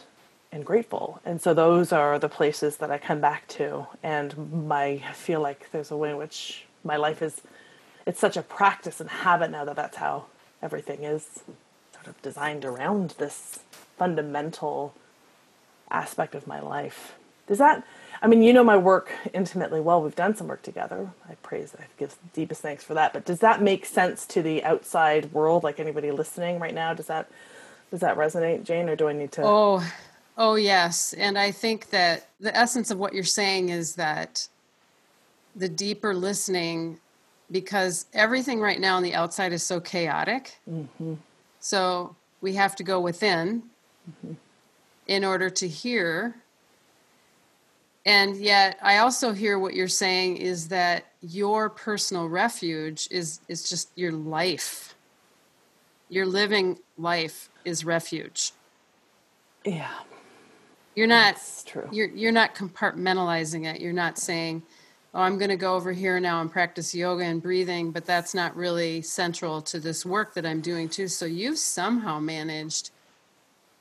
and 0.52 0.64
grateful. 0.64 1.20
And 1.24 1.40
so 1.40 1.54
those 1.54 1.92
are 1.92 2.18
the 2.18 2.28
places 2.28 2.76
that 2.76 2.90
I 2.90 2.98
come 2.98 3.20
back 3.20 3.48
to. 3.48 3.86
And 4.02 4.68
my 4.68 5.02
I 5.08 5.12
feel 5.12 5.40
like 5.40 5.70
there's 5.72 5.90
a 5.90 5.96
way 5.96 6.10
in 6.10 6.18
which 6.18 6.66
my 6.84 6.96
life 6.96 7.22
is 7.22 7.40
it's 8.06 8.20
such 8.20 8.36
a 8.36 8.42
practice 8.42 9.00
and 9.00 9.08
habit 9.08 9.50
now 9.50 9.64
that 9.64 9.76
that's 9.76 9.96
how 9.96 10.26
everything 10.60 11.04
is 11.04 11.42
sort 11.94 12.06
of 12.06 12.20
designed 12.22 12.64
around 12.64 13.14
this 13.18 13.60
fundamental 13.96 14.94
aspect 15.90 16.34
of 16.34 16.46
my 16.46 16.60
life. 16.60 17.14
Does 17.46 17.58
that 17.58 17.84
I 18.20 18.28
mean, 18.28 18.42
you 18.42 18.52
know 18.52 18.62
my 18.62 18.76
work 18.76 19.10
intimately 19.32 19.80
well. 19.80 20.00
We've 20.00 20.14
done 20.14 20.36
some 20.36 20.46
work 20.46 20.62
together. 20.62 21.10
I 21.28 21.34
praise, 21.36 21.74
I 21.76 21.86
give 21.98 22.14
deepest 22.32 22.62
thanks 22.62 22.84
for 22.84 22.94
that. 22.94 23.12
But 23.12 23.24
does 23.24 23.40
that 23.40 23.60
make 23.60 23.84
sense 23.84 24.26
to 24.26 24.42
the 24.42 24.62
outside 24.62 25.32
world, 25.32 25.64
like 25.64 25.80
anybody 25.80 26.12
listening 26.12 26.60
right 26.60 26.74
now? 26.74 26.94
Does 26.94 27.06
that 27.06 27.28
does 27.90 28.00
that 28.00 28.16
resonate, 28.16 28.64
Jane, 28.64 28.88
or 28.88 28.96
do 28.96 29.08
I 29.08 29.12
need 29.12 29.32
to? 29.32 29.42
Oh, 29.44 29.84
Oh, 30.38 30.54
yes. 30.54 31.12
And 31.12 31.38
I 31.38 31.50
think 31.50 31.90
that 31.90 32.28
the 32.40 32.56
essence 32.56 32.90
of 32.90 32.98
what 32.98 33.12
you're 33.12 33.24
saying 33.24 33.68
is 33.68 33.94
that 33.96 34.48
the 35.54 35.68
deeper 35.68 36.14
listening, 36.14 36.98
because 37.50 38.06
everything 38.14 38.60
right 38.60 38.80
now 38.80 38.96
on 38.96 39.02
the 39.02 39.14
outside 39.14 39.52
is 39.52 39.62
so 39.62 39.78
chaotic. 39.78 40.58
Mm-hmm. 40.68 41.14
So 41.60 42.16
we 42.40 42.54
have 42.54 42.74
to 42.76 42.82
go 42.82 43.00
within 43.00 43.62
mm-hmm. 44.10 44.34
in 45.06 45.24
order 45.24 45.50
to 45.50 45.68
hear. 45.68 46.34
And 48.06 48.36
yet, 48.36 48.78
I 48.82 48.98
also 48.98 49.32
hear 49.32 49.58
what 49.58 49.74
you're 49.74 49.86
saying 49.86 50.38
is 50.38 50.68
that 50.68 51.12
your 51.20 51.68
personal 51.68 52.28
refuge 52.28 53.06
is, 53.10 53.40
is 53.48 53.68
just 53.68 53.90
your 53.94 54.12
life. 54.12 54.94
Your 56.08 56.26
living 56.26 56.78
life 56.98 57.48
is 57.64 57.84
refuge. 57.84 58.52
Yeah. 59.64 59.92
You're 60.94 61.06
not 61.06 61.34
That's 61.34 61.64
true. 61.64 61.88
You're 61.90 62.08
you're 62.08 62.32
not 62.32 62.54
compartmentalizing 62.54 63.72
it. 63.72 63.80
You're 63.80 63.92
not 63.92 64.18
saying, 64.18 64.62
"Oh, 65.14 65.20
I'm 65.20 65.38
going 65.38 65.50
to 65.50 65.56
go 65.56 65.74
over 65.74 65.92
here 65.92 66.20
now 66.20 66.40
and 66.40 66.50
practice 66.50 66.94
yoga 66.94 67.24
and 67.24 67.42
breathing," 67.42 67.92
but 67.92 68.04
that's 68.04 68.34
not 68.34 68.54
really 68.56 69.02
central 69.02 69.62
to 69.62 69.80
this 69.80 70.04
work 70.04 70.34
that 70.34 70.44
I'm 70.44 70.60
doing 70.60 70.88
too. 70.88 71.08
So 71.08 71.24
you've 71.24 71.58
somehow 71.58 72.18
managed 72.20 72.90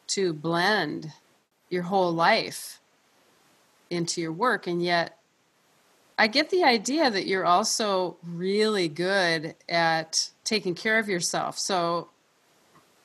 to 0.08 0.34
blend 0.34 1.12
your 1.69 1.84
whole 1.84 2.12
life 2.12 2.80
into 3.89 4.21
your 4.21 4.32
work 4.32 4.67
and 4.67 4.82
yet 4.82 5.17
I 6.21 6.28
get 6.28 6.52
the 6.52 6.63
idea 6.63 7.10
that 7.10 7.26
you're 7.26 7.45
also 7.45 8.17
really 8.24 8.88
good 8.88 9.56
at 9.67 10.30
taking 10.43 10.76
care 10.76 11.00
of 11.00 11.10
yourself. 11.10 11.58
So 11.58 12.10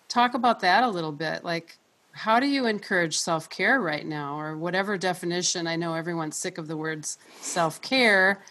talk 0.07 0.35
about 0.35 0.61
that 0.61 0.83
a 0.83 0.89
little 0.91 1.13
bit. 1.13 1.43
Like 1.43 1.79
how 2.17 2.41
do 2.41 2.47
you 2.47 2.65
encourage 2.65 3.19
self 3.19 3.51
care 3.51 3.79
right 3.81 4.07
now, 4.07 4.41
or 4.41 4.57
whatever 4.57 4.97
definition? 4.97 5.67
I 5.67 5.77
know 5.77 5.95
everyone's 5.95 6.37
sick 6.37 6.57
of 6.57 6.67
the 6.67 6.77
words 6.77 7.19
self 7.41 7.83
care. 7.83 8.43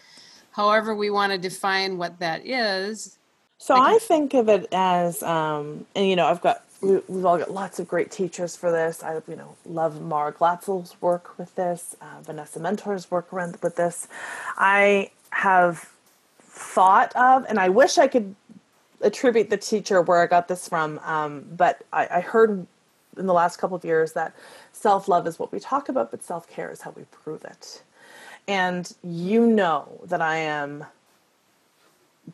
However, 0.52 0.94
we 0.94 1.10
want 1.10 1.32
to 1.32 1.38
define 1.38 1.98
what 1.98 2.20
that 2.20 2.46
is. 2.46 3.18
So 3.58 3.74
I, 3.74 3.94
I 3.94 3.98
think 3.98 4.34
of 4.34 4.48
it 4.48 4.68
as, 4.72 5.22
um, 5.22 5.84
and 5.96 6.08
you 6.08 6.14
know, 6.14 6.26
I've 6.26 6.40
got 6.40 6.62
we've 6.80 7.24
all 7.24 7.38
got 7.38 7.50
lots 7.50 7.80
of 7.80 7.88
great 7.88 8.12
teachers 8.12 8.54
for 8.54 8.70
this. 8.70 9.02
I, 9.02 9.20
you 9.28 9.36
know, 9.36 9.56
love 9.64 10.00
Mara 10.00 10.32
Glatzel's 10.32 10.94
work 11.00 11.36
with 11.36 11.54
this, 11.56 11.96
uh, 12.00 12.22
Vanessa 12.22 12.60
Mentor's 12.60 13.10
work 13.10 13.32
around 13.32 13.58
with 13.62 13.74
this. 13.74 14.06
I 14.56 15.10
have 15.30 15.90
thought 16.40 17.14
of, 17.16 17.44
and 17.48 17.58
I 17.58 17.68
wish 17.68 17.98
I 17.98 18.06
could 18.06 18.36
attribute 19.00 19.50
the 19.50 19.56
teacher 19.56 20.00
where 20.00 20.22
I 20.22 20.26
got 20.26 20.46
this 20.48 20.68
from, 20.68 21.00
um, 21.00 21.46
but 21.50 21.82
I, 21.92 22.08
I 22.10 22.20
heard 22.20 22.66
in 23.16 23.26
the 23.26 23.32
last 23.32 23.56
couple 23.56 23.76
of 23.76 23.84
years 23.84 24.12
that 24.12 24.34
self 24.72 25.08
love 25.08 25.26
is 25.26 25.38
what 25.38 25.52
we 25.52 25.60
talk 25.60 25.88
about, 25.88 26.10
but 26.10 26.22
self 26.22 26.48
care 26.48 26.70
is 26.70 26.82
how 26.82 26.90
we 26.92 27.04
prove 27.04 27.44
it. 27.44 27.82
And 28.48 28.92
you 29.02 29.46
know 29.46 30.00
that 30.04 30.22
I 30.22 30.36
am 30.36 30.86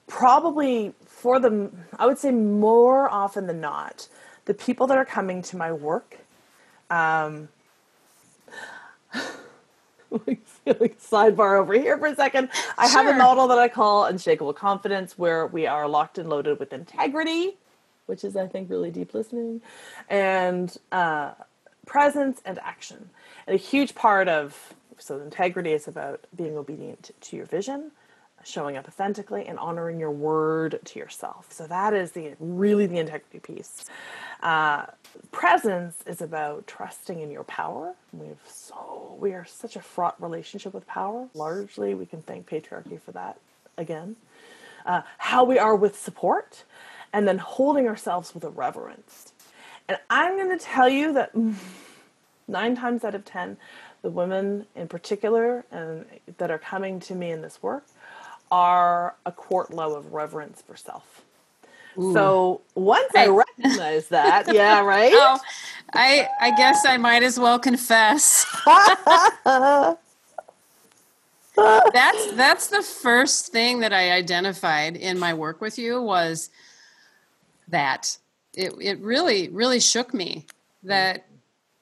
probably 0.07 0.92
for 1.05 1.38
the, 1.38 1.71
I 1.99 2.07
would 2.07 2.18
say 2.18 2.31
more 2.31 3.09
often 3.11 3.47
than 3.47 3.61
not, 3.61 4.09
the 4.45 4.55
people 4.55 4.87
that 4.88 4.99
are 4.99 5.05
coming 5.05 5.42
to 5.42 5.57
my 5.57 5.73
work, 5.73 6.18
um, 6.90 7.49
sidebar 10.66 11.59
over 11.59 11.75
here 11.75 11.97
for 11.99 12.07
a 12.07 12.14
second. 12.14 12.51
I 12.77 12.88
have 12.88 13.07
a 13.07 13.14
model 13.14 13.49
that 13.49 13.59
I 13.59 13.68
call 13.68 14.05
unshakable 14.05 14.53
confidence, 14.53 15.16
where 15.18 15.47
we 15.47 15.66
are 15.66 15.88
locked 15.88 16.18
and 16.18 16.29
loaded 16.29 16.59
with 16.59 16.73
integrity, 16.73 17.57
which 18.12 18.25
is, 18.25 18.37
I 18.37 18.46
think, 18.46 18.68
really 18.68 18.90
deep 18.90 19.14
listening, 19.14 19.62
and 20.11 20.77
uh, 20.92 21.33
presence 21.87 22.42
and 22.44 22.59
action. 22.59 23.09
And 23.46 23.55
a 23.55 23.59
huge 23.59 23.94
part 23.94 24.29
of 24.29 24.75
so 24.98 25.18
integrity 25.18 25.72
is 25.72 25.88
about 25.88 26.27
being 26.37 26.59
obedient 26.59 27.11
to 27.22 27.37
your 27.38 27.46
vision, 27.46 27.90
showing 28.44 28.77
up 28.77 28.87
authentically, 28.87 29.46
and 29.46 29.59
honoring 29.59 29.98
your 29.98 30.11
word 30.11 30.79
to 30.85 30.98
yourself. 30.98 31.51
So 31.51 31.66
that 31.66 31.94
is 31.94 32.12
the 32.12 32.35
really 32.38 32.85
the 32.87 32.98
integrity 32.98 33.38
piece. 33.38 33.87
Uh, 34.42 34.85
presence 35.31 35.96
is 36.07 36.20
about 36.20 36.66
trusting 36.66 37.18
in 37.18 37.31
your 37.31 37.44
power. 37.44 37.94
We 38.12 38.27
have 38.29 38.44
so 38.46 39.16
we 39.18 39.33
are 39.33 39.46
such 39.46 39.75
a 39.75 39.81
fraught 39.81 40.20
relationship 40.20 40.75
with 40.75 40.87
power. 40.87 41.29
Largely, 41.33 41.94
we 41.94 42.05
can 42.05 42.20
thank 42.20 42.46
patriarchy 42.46 43.01
for 43.01 43.12
that. 43.12 43.38
Again, 43.79 44.16
uh, 44.85 45.01
how 45.18 45.44
we 45.44 45.59
are 45.59 45.75
with 45.75 45.98
support, 45.98 46.64
and 47.12 47.27
then 47.29 47.38
holding 47.38 47.87
ourselves 47.87 48.35
with 48.35 48.44
a 48.44 48.51
reverence. 48.51 49.33
And 49.88 49.98
I'm 50.11 50.37
going 50.37 50.57
to 50.57 50.64
tell 50.64 50.88
you 50.88 51.12
that 51.14 51.33
nine 52.48 52.77
times 52.77 53.05
out 53.05 53.14
of 53.14 53.25
ten, 53.25 53.57
the 54.03 54.11
women 54.11 54.66
in 54.75 54.88
particular 54.88 55.64
and 55.70 56.05
that 56.38 56.51
are 56.51 56.59
coming 56.59 57.01
to 57.01 57.14
me 57.14 57.31
in 57.31 57.42
this 57.42 57.62
work 57.62 57.87
are 58.51 59.14
a 59.25 59.33
quart 59.33 59.72
low 59.72 59.94
of 59.94 60.12
reverence 60.12 60.62
for 60.66 60.77
self. 60.77 61.22
So 61.94 62.62
once 62.75 63.14
I 63.14 63.27
recognize 63.29 64.09
that, 64.09 64.53
yeah, 64.53 64.81
right. 64.85 65.12
Oh, 65.14 65.38
I 65.92 66.27
I 66.40 66.57
guess 66.57 66.87
I 66.87 66.96
might 66.96 67.22
as 67.22 67.38
well 67.38 67.59
confess. 67.59 68.46
that's 71.55 72.33
that's 72.33 72.68
the 72.68 72.83
first 72.83 73.53
thing 73.53 73.81
that 73.81 73.92
I 73.92 74.12
identified 74.12 74.96
in 74.96 75.18
my 75.18 75.35
work 75.35 75.61
with 75.61 75.79
you 75.79 76.01
was 76.01 76.48
that 77.68 78.18
it 78.55 78.75
it 78.81 78.98
really 79.01 79.48
really 79.48 79.81
shook 79.81 80.12
me 80.12 80.46
that 80.83 81.27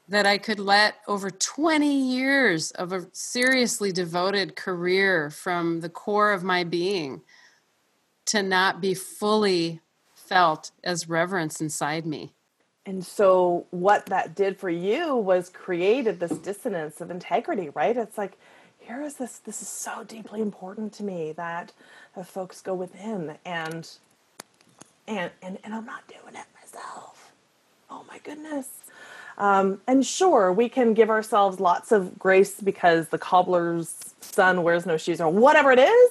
that 0.09 0.27
I 0.27 0.39
could 0.39 0.59
let 0.59 0.97
over 1.07 1.31
20 1.31 1.87
years 1.87 2.73
of 2.73 2.93
a 2.93 3.07
seriously 3.13 3.93
devoted 3.93 4.57
career 4.57 5.31
from 5.31 5.81
the 5.81 5.89
core 5.89 6.33
of 6.33 6.43
my 6.43 6.65
being 6.65 7.23
to 8.27 8.43
not 8.43 8.81
be 8.81 8.93
fully 8.93 9.81
felt 10.15 10.73
as 10.83 11.09
reverence 11.09 11.61
inside 11.61 12.07
me. 12.07 12.33
And 12.87 13.07
so 13.07 13.67
what 13.71 14.07
that 14.07 14.35
did 14.35 14.59
for 14.59 14.71
you 14.71 15.15
was 15.15 15.49
created 15.49 16.19
this 16.19 16.33
dissonance 16.39 17.01
of 17.01 17.11
integrity, 17.11 17.69
right? 17.71 17.97
It's 17.97 18.19
like, 18.19 18.37
here 18.81 19.03
is 19.03 19.15
this 19.15 19.39
this 19.39 19.63
is 19.63 19.69
so 19.69 20.03
deeply 20.03 20.41
important 20.41 20.93
to 20.95 21.05
me 21.05 21.33
that 21.33 21.73
folks 22.25 22.61
go 22.61 22.75
within 22.75 23.37
and 23.45 23.89
and 25.11 25.31
and, 25.43 25.59
and 25.65 25.75
I'm 25.75 25.85
not 25.85 26.07
doing 26.09 26.35
it 26.35 26.47
myself. 26.61 27.33
Oh 27.91 28.05
my 28.09 28.19
goodness. 28.19 28.69
Um, 29.37 29.81
and 29.87 30.05
sure, 30.05 30.53
we 30.53 30.69
can 30.69 30.93
give 30.93 31.09
ourselves 31.09 31.61
lots 31.61 31.93
of 31.93 32.19
grace 32.19 32.61
because 32.61 33.09
the 33.09 33.19
cobbler's 33.19 34.15
son 34.21 34.63
wears 34.63 34.85
no 34.85 34.97
shoes 34.97 35.21
or 35.21 35.31
whatever 35.31 35.73
it 35.73 35.79
is. 35.79 36.11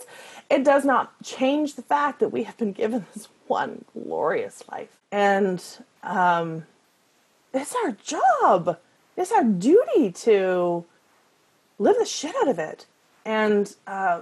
It 0.49 0.63
does 0.63 0.83
not 0.83 1.13
change 1.23 1.75
the 1.75 1.83
fact 1.83 2.19
that 2.19 2.29
we 2.29 2.43
have 2.43 2.57
been 2.57 2.73
given 2.73 3.05
this 3.13 3.27
one 3.47 3.85
glorious 3.93 4.63
life. 4.71 4.97
And 5.12 5.63
um, 6.01 6.65
it's 7.53 7.75
our 7.83 7.91
job, 7.91 8.79
it's 9.15 9.31
our 9.31 9.43
duty 9.43 10.12
to 10.12 10.85
live 11.77 11.97
the 11.99 12.05
shit 12.05 12.35
out 12.41 12.47
of 12.47 12.57
it 12.57 12.88
and 13.25 13.75
uh, 13.85 14.21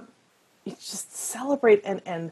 just 0.66 1.16
celebrate 1.16 1.80
and, 1.84 2.02
and, 2.04 2.30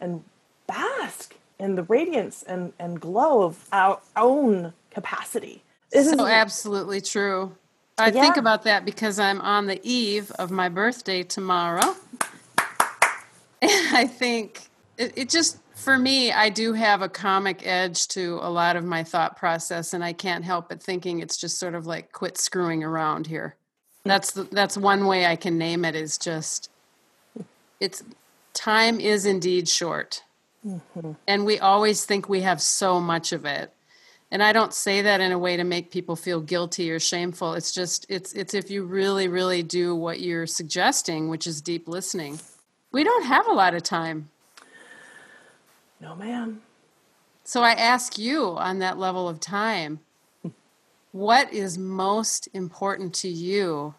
and 0.00 0.24
bask 0.66 1.36
in 1.58 1.74
the 1.74 1.82
radiance 1.84 2.42
and, 2.42 2.72
and 2.78 3.00
glow 3.00 3.42
of 3.42 3.66
our 3.72 4.00
own 4.16 4.72
capacity. 4.90 5.62
This 5.90 6.10
so 6.10 6.24
is- 6.26 6.32
absolutely 6.32 7.00
true. 7.00 7.56
I 7.98 8.10
think 8.10 8.36
about 8.36 8.64
that 8.64 8.84
because 8.84 9.18
I'm 9.18 9.40
on 9.40 9.66
the 9.66 9.80
eve 9.82 10.30
of 10.32 10.50
my 10.50 10.68
birthday 10.68 11.22
tomorrow. 11.22 11.96
And 13.62 13.70
I 13.96 14.06
think 14.06 14.68
it, 14.98 15.14
it 15.16 15.28
just, 15.30 15.58
for 15.74 15.98
me, 15.98 16.30
I 16.30 16.50
do 16.50 16.74
have 16.74 17.00
a 17.00 17.08
comic 17.08 17.66
edge 17.66 18.06
to 18.08 18.38
a 18.42 18.50
lot 18.50 18.76
of 18.76 18.84
my 18.84 19.02
thought 19.02 19.38
process, 19.38 19.94
and 19.94 20.04
I 20.04 20.12
can't 20.12 20.44
help 20.44 20.68
but 20.68 20.82
thinking 20.82 21.20
it's 21.20 21.38
just 21.38 21.58
sort 21.58 21.74
of 21.74 21.86
like 21.86 22.12
quit 22.12 22.36
screwing 22.36 22.84
around 22.84 23.26
here. 23.26 23.56
That's 24.04 24.32
the, 24.32 24.44
that's 24.44 24.76
one 24.76 25.06
way 25.06 25.26
I 25.26 25.36
can 25.36 25.58
name 25.58 25.84
it. 25.84 25.94
Is 25.94 26.18
just 26.18 26.70
it's 27.80 28.04
time 28.52 29.00
is 29.00 29.26
indeed 29.26 29.68
short, 29.68 30.22
Mm-hmm. 30.66 31.12
and 31.28 31.44
we 31.44 31.60
always 31.60 32.04
think 32.04 32.28
we 32.28 32.40
have 32.40 32.60
so 32.60 32.98
much 32.98 33.32
of 33.32 33.44
it. 33.44 33.72
And 34.32 34.42
I 34.42 34.52
don't 34.52 34.74
say 34.74 35.02
that 35.02 35.20
in 35.20 35.30
a 35.30 35.38
way 35.38 35.56
to 35.56 35.62
make 35.62 35.92
people 35.92 36.16
feel 36.16 36.40
guilty 36.40 36.90
or 36.90 36.98
shameful. 36.98 37.54
It's 37.54 37.70
just 37.70 38.04
it's 38.08 38.32
it's 38.32 38.52
if 38.52 38.70
you 38.70 38.84
really 38.84 39.28
really 39.28 39.62
do 39.62 39.94
what 39.94 40.20
you're 40.20 40.46
suggesting, 40.46 41.28
which 41.28 41.46
is 41.46 41.60
deep 41.60 41.86
listening. 41.86 42.40
We 42.90 43.04
don't 43.04 43.24
have 43.24 43.46
a 43.46 43.52
lot 43.52 43.74
of 43.74 43.84
time. 43.84 44.28
no, 46.00 46.16
ma'am. 46.16 46.62
So 47.44 47.62
I 47.62 47.72
ask 47.72 48.18
you 48.18 48.56
on 48.58 48.80
that 48.80 48.98
level 48.98 49.28
of 49.28 49.38
time, 49.38 50.00
what 51.12 51.52
is 51.52 51.78
most 51.78 52.48
important 52.52 53.14
to 53.16 53.28
you 53.28 53.94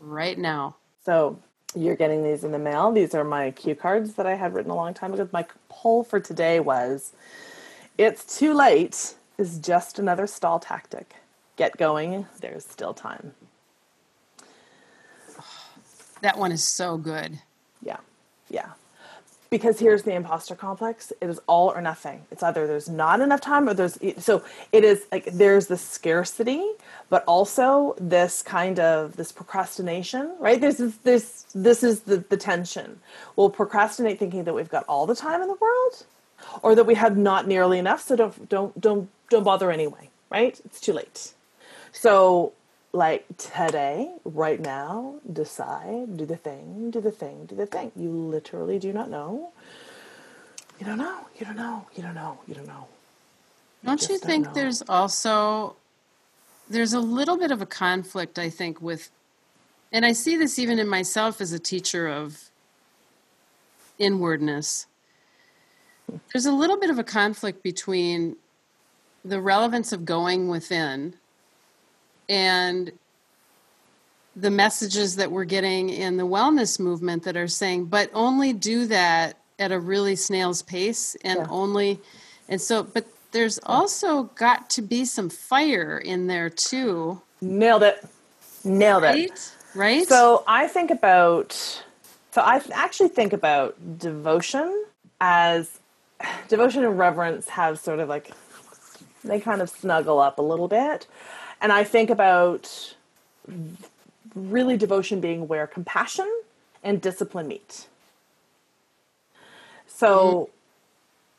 right 0.00 0.38
now? 0.38 0.76
So 1.04 1.38
you're 1.74 1.96
getting 1.96 2.22
these 2.22 2.44
in 2.44 2.52
the 2.52 2.58
mail. 2.58 2.92
These 2.92 3.14
are 3.14 3.24
my 3.24 3.50
cue 3.52 3.74
cards 3.74 4.14
that 4.14 4.26
I 4.26 4.34
had 4.34 4.54
written 4.54 4.70
a 4.70 4.76
long 4.76 4.94
time 4.94 5.14
ago. 5.14 5.28
My 5.32 5.46
poll 5.68 6.04
for 6.04 6.20
today 6.20 6.60
was 6.60 7.12
It's 7.98 8.38
too 8.38 8.54
late 8.54 9.14
is 9.38 9.58
just 9.58 9.98
another 9.98 10.26
stall 10.26 10.58
tactic. 10.58 11.14
Get 11.56 11.76
going, 11.76 12.26
there's 12.40 12.64
still 12.64 12.94
time. 12.94 13.34
That 16.22 16.38
one 16.38 16.52
is 16.52 16.64
so 16.64 16.96
good. 16.96 17.40
Yeah, 17.82 17.98
yeah. 18.48 18.70
Because 19.52 19.78
here's 19.78 20.04
the 20.04 20.14
imposter 20.14 20.54
complex. 20.54 21.12
It 21.20 21.28
is 21.28 21.38
all 21.46 21.68
or 21.68 21.82
nothing. 21.82 22.24
It's 22.30 22.42
either 22.42 22.66
there's 22.66 22.88
not 22.88 23.20
enough 23.20 23.42
time 23.42 23.68
or 23.68 23.74
there's 23.74 23.98
so 24.16 24.42
it 24.72 24.82
is 24.82 25.04
like 25.12 25.26
there's 25.26 25.66
the 25.66 25.76
scarcity, 25.76 26.64
but 27.10 27.22
also 27.26 27.94
this 28.00 28.40
kind 28.40 28.80
of 28.80 29.16
this 29.16 29.30
procrastination, 29.30 30.34
right? 30.38 30.58
There's 30.58 30.78
this 30.78 30.96
this 31.04 31.44
this 31.54 31.82
is 31.82 32.00
the, 32.00 32.24
the 32.30 32.38
tension. 32.38 33.00
We'll 33.36 33.50
procrastinate 33.50 34.18
thinking 34.18 34.44
that 34.44 34.54
we've 34.54 34.70
got 34.70 34.84
all 34.88 35.04
the 35.04 35.14
time 35.14 35.42
in 35.42 35.48
the 35.48 35.58
world, 35.60 36.06
or 36.62 36.74
that 36.74 36.84
we 36.84 36.94
have 36.94 37.18
not 37.18 37.46
nearly 37.46 37.78
enough, 37.78 38.00
so 38.00 38.16
don't 38.16 38.48
don't 38.48 38.80
don't 38.80 39.10
don't 39.28 39.44
bother 39.44 39.70
anyway, 39.70 40.08
right? 40.30 40.58
It's 40.64 40.80
too 40.80 40.94
late. 40.94 41.34
So, 41.92 42.54
like 42.92 43.24
today, 43.38 44.12
right 44.24 44.60
now, 44.60 45.16
decide, 45.32 46.16
do 46.16 46.26
the 46.26 46.36
thing, 46.36 46.90
do 46.90 47.00
the 47.00 47.10
thing, 47.10 47.46
do 47.46 47.56
the 47.56 47.66
thing. 47.66 47.90
You 47.96 48.10
literally 48.10 48.78
do 48.78 48.92
not 48.92 49.08
know. 49.08 49.52
You 50.78 50.86
don't 50.86 50.98
know. 50.98 51.26
You 51.38 51.46
don't 51.46 51.56
know. 51.56 51.86
You 51.94 52.02
don't 52.02 52.14
know. 52.14 52.38
You 52.46 52.54
don't 52.54 52.66
know. 52.66 52.86
Don't 53.84 54.00
you 54.02 54.08
just 54.08 54.22
don't 54.22 54.30
think 54.30 54.54
there's 54.54 54.82
also 54.88 55.76
there's 56.68 56.92
a 56.92 57.00
little 57.00 57.36
bit 57.36 57.50
of 57.50 57.60
a 57.60 57.66
conflict 57.66 58.38
I 58.38 58.48
think 58.48 58.80
with 58.80 59.10
and 59.92 60.06
I 60.06 60.12
see 60.12 60.36
this 60.36 60.58
even 60.58 60.78
in 60.78 60.88
myself 60.88 61.40
as 61.40 61.52
a 61.52 61.58
teacher 61.58 62.08
of 62.08 62.50
inwardness. 63.98 64.86
There's 66.32 66.46
a 66.46 66.52
little 66.52 66.78
bit 66.78 66.90
of 66.90 66.98
a 66.98 67.04
conflict 67.04 67.62
between 67.62 68.36
the 69.24 69.40
relevance 69.40 69.92
of 69.92 70.04
going 70.04 70.48
within 70.48 71.14
and 72.32 72.90
the 74.34 74.50
messages 74.50 75.16
that 75.16 75.30
we're 75.30 75.44
getting 75.44 75.90
in 75.90 76.16
the 76.16 76.26
wellness 76.26 76.80
movement 76.80 77.24
that 77.24 77.36
are 77.36 77.46
saying, 77.46 77.84
but 77.84 78.10
only 78.14 78.54
do 78.54 78.86
that 78.86 79.36
at 79.58 79.70
a 79.70 79.78
really 79.78 80.16
snail's 80.16 80.62
pace 80.62 81.14
and 81.22 81.40
Yeah. 81.40 81.46
only, 81.50 82.00
and 82.48 82.58
so, 82.58 82.82
but 82.82 83.04
there's 83.32 83.58
also 83.64 84.24
got 84.34 84.70
to 84.70 84.82
be 84.82 85.04
some 85.04 85.28
fire 85.28 85.98
in 85.98 86.26
there 86.26 86.48
too, 86.48 87.20
Nailed 87.42 87.82
it. 87.82 88.02
Nailed 88.64 89.02
it. 89.02 89.06
right? 89.06 89.52
Right? 89.74 90.08
So 90.08 90.44
I 90.46 90.68
think 90.68 90.90
about, 90.90 91.52
so 92.30 92.40
I 92.40 92.62
actually 92.72 93.08
think 93.08 93.32
about 93.34 93.74
devotion 93.98 94.84
as 95.20 95.78
devotion 96.48 96.84
and 96.84 96.98
reverence 96.98 97.48
have 97.48 97.78
sort 97.78 97.98
of 98.00 98.08
like, 98.08 98.30
they 99.24 99.40
kind 99.40 99.60
of 99.60 99.68
snuggle 99.68 100.18
up 100.18 100.38
a 100.38 100.42
little 100.42 100.68
bit. 100.68 101.06
And 101.62 101.72
I 101.72 101.84
think 101.84 102.10
about 102.10 102.94
really 104.34 104.76
devotion 104.76 105.20
being 105.20 105.46
where 105.48 105.66
compassion 105.66 106.30
and 106.82 107.00
discipline 107.00 107.48
meet. 107.48 107.86
So, 109.86 110.50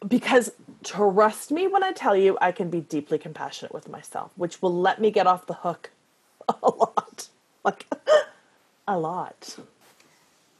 because 0.07 0.51
trust 0.83 1.51
me 1.51 1.67
when 1.67 1.83
I 1.83 1.91
tell 1.91 2.15
you, 2.15 2.37
I 2.39 2.53
can 2.53 2.69
be 2.69 2.79
deeply 2.79 3.17
compassionate 3.17 3.73
with 3.73 3.89
myself, 3.89 4.31
which 4.35 4.61
will 4.61 4.73
let 4.73 5.01
me 5.01 5.11
get 5.11 5.27
off 5.27 5.45
the 5.45 5.55
hook 5.55 5.91
a 6.49 6.55
lot. 6.63 7.27
Like, 7.65 7.85
a 8.87 8.97
lot. 8.97 9.57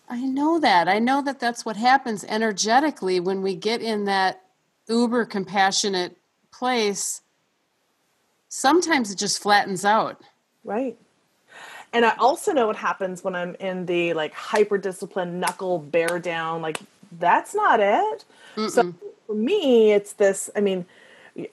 I 0.10 0.22
know 0.22 0.60
that. 0.60 0.88
I 0.88 1.00
know 1.00 1.22
that 1.22 1.40
that's 1.40 1.66
what 1.66 1.78
happens 1.78 2.26
energetically 2.26 3.20
when 3.20 3.42
we 3.42 3.56
get 3.56 3.82
in 3.82 4.06
that 4.06 4.42
uber 4.88 5.26
compassionate 5.26 6.18
place. 6.52 7.23
Sometimes 8.56 9.10
it 9.10 9.18
just 9.18 9.42
flattens 9.42 9.84
out. 9.84 10.22
Right. 10.64 10.96
And 11.92 12.06
I 12.06 12.14
also 12.20 12.54
know 12.54 12.68
what 12.68 12.76
happens 12.76 13.24
when 13.24 13.34
I'm 13.34 13.56
in 13.56 13.88
the 13.88 14.14
like 14.14 14.32
hyper 14.32 14.78
disciplined 14.78 15.40
knuckle 15.40 15.80
bear 15.80 16.20
down. 16.20 16.62
Like 16.62 16.78
that's 17.20 17.56
not 17.56 17.80
it. 17.80 18.26
Mm-mm. 18.56 18.70
So 18.70 18.94
for 19.26 19.34
me, 19.34 19.92
it's 19.92 20.14
this. 20.14 20.52
I 20.56 20.62
mean, 20.62 20.86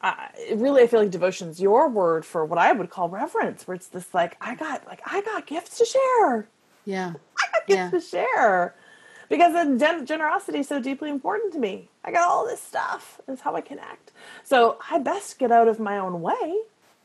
I, 0.02 0.28
really, 0.54 0.82
I 0.82 0.86
feel 0.88 1.00
like 1.00 1.10
devotion's 1.10 1.58
your 1.58 1.88
word 1.88 2.26
for 2.26 2.44
what 2.44 2.58
I 2.58 2.70
would 2.72 2.90
call 2.90 3.08
reverence, 3.08 3.66
where 3.66 3.74
it's 3.74 3.88
this 3.88 4.12
like 4.12 4.36
I 4.38 4.54
got 4.54 4.86
like 4.86 5.00
I 5.06 5.22
got 5.22 5.46
gifts 5.46 5.78
to 5.78 5.86
share. 5.86 6.48
Yeah, 6.84 7.14
I 7.38 7.46
got 7.50 7.66
gifts 7.66 7.78
yeah. 7.78 7.90
to 7.90 8.00
share 8.00 8.74
because 9.30 9.54
gen- 9.80 10.04
generosity 10.04 10.58
is 10.58 10.68
so 10.68 10.78
deeply 10.82 11.08
important 11.08 11.54
to 11.54 11.60
me. 11.60 11.88
I 12.04 12.12
got 12.12 12.28
all 12.28 12.46
this 12.46 12.60
stuff. 12.60 13.22
That's 13.26 13.40
how 13.40 13.56
I 13.56 13.62
connect. 13.62 14.12
So 14.44 14.76
I 14.90 14.98
best 14.98 15.38
get 15.38 15.50
out 15.50 15.66
of 15.66 15.80
my 15.80 15.96
own 15.96 16.20
way 16.20 16.58